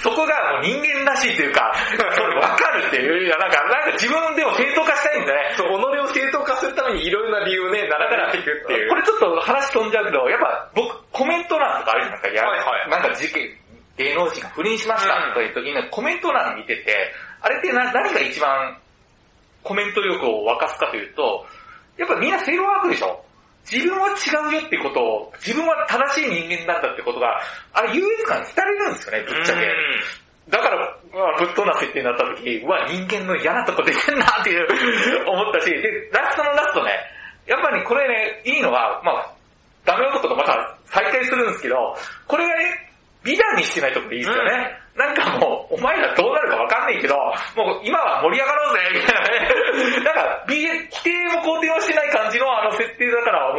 [0.00, 5.54] そそこがもう人間らしいというか、それ分かるっていう、いや、なんか、なんか自分でも正当化したいんですよね。
[5.56, 8.88] そう、己を正当化するためにいろいろな理由をね、並べていくっていう。
[8.88, 12.50] これちょっと話飛んじゃうけど、やっぱ僕、コメント欄とかあるじゃないですか。
[12.50, 13.48] はいはいなんか事件、
[13.96, 18.76] 芸能人が不倫しましたとかいう時に、コメント欄見てて、あれってな何が一番
[19.62, 21.46] コメント力を沸かすかというと、
[21.96, 23.24] やっぱみんな正論悪でしょ
[23.70, 27.40] 自分は違うよってことを、自分は正しい人間なんだってことが、
[27.72, 29.68] あれ優越感に浸れるんですよね、ぶっちゃけ。
[30.48, 30.76] だから、
[31.12, 34.66] まあぶっ飛んだ設定になった時、うわ、人間の嫌なとこ出てんなっていう
[35.28, 36.92] 思ったし、で、ラストのラストね、
[37.46, 39.32] やっぱりこれね、いいのは、まあ
[39.84, 41.96] ダメ男とまた再会するんですけど、
[42.26, 42.90] これがね、
[43.22, 44.78] 美談にしてないところでいいですよね。
[44.96, 47.16] なんかもう、お前らどうなるかわかんないけど、
[47.56, 50.04] もう今は盛り上がろうぜ、みたいなね。
[50.04, 51.80] なんか、美否定も肯定も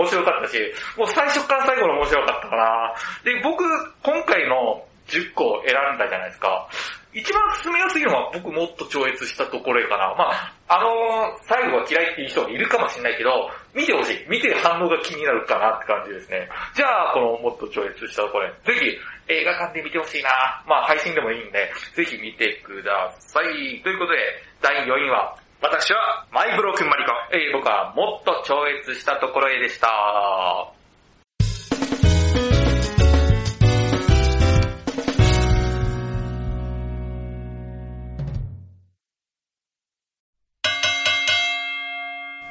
[0.06, 0.58] 面白かったし、
[0.98, 2.94] もう最初から最後の面白かったかな。
[3.24, 3.64] で、僕、
[4.04, 6.68] 今回の10個選んだじゃないですか。
[7.14, 10.14] 一番進めやすいのは僕もっと超越したところかな。
[10.18, 14.26] まああのー最後は嫌いっていう人がいるかもしれないけど、見てほしい。
[14.28, 16.50] 見て反応が気になるかなって感じですね。
[16.76, 18.98] じゃあ、このもっと超越したところぜひ
[19.32, 20.30] 映画館で見てほしいな。
[20.68, 23.82] まあ配信でもいいんで、ぜひ見てください。
[23.82, 24.18] ということで、
[24.62, 27.12] 第4位は、私は、マイブロークンマリコ。
[27.32, 29.88] えー僕はもっと超越したところへでした。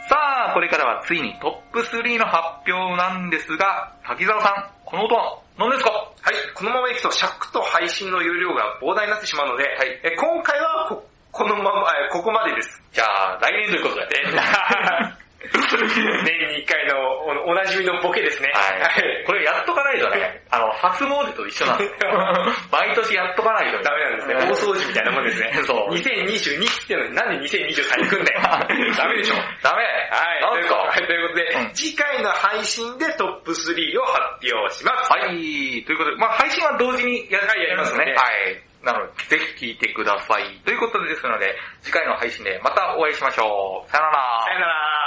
[0.08, 5.90] さあ、これからはついにトップ3の発表なんですが、滝沢さん、この音は何ですか？
[5.90, 9.64] はい、このままいくと尺と配信の容量が膨大になってしまうので、
[10.02, 12.80] え今回はここのまま、えここまでです。
[12.92, 14.22] じゃあ、来年ということで。
[15.44, 16.94] 年に1回の
[17.44, 18.50] おおなじみのボケですね。
[18.54, 19.24] はい。
[19.26, 22.10] これやっとかないとね、あの、初詣と一緒なんですよ。
[22.72, 24.34] 毎年やっとかないとダメなんですね。
[24.36, 25.52] 大掃除みたいなもんですね。
[25.66, 28.40] そう2022ってのになんで2023に来んだよ。
[28.96, 29.34] ダメでしょ。
[29.62, 30.74] ダメはい、なんですか？
[30.76, 35.12] はいということで、うん次回の配信でトップ3を発表します。
[35.12, 38.73] はい、ということで、まあ配信は同時にやりますねはい。
[38.84, 40.60] なので、ぜひ聞いてください。
[40.64, 43.90] ということでですので、次回の配信でまたお会いしましょう。
[43.90, 44.44] さよなら。
[44.46, 45.03] さよなら。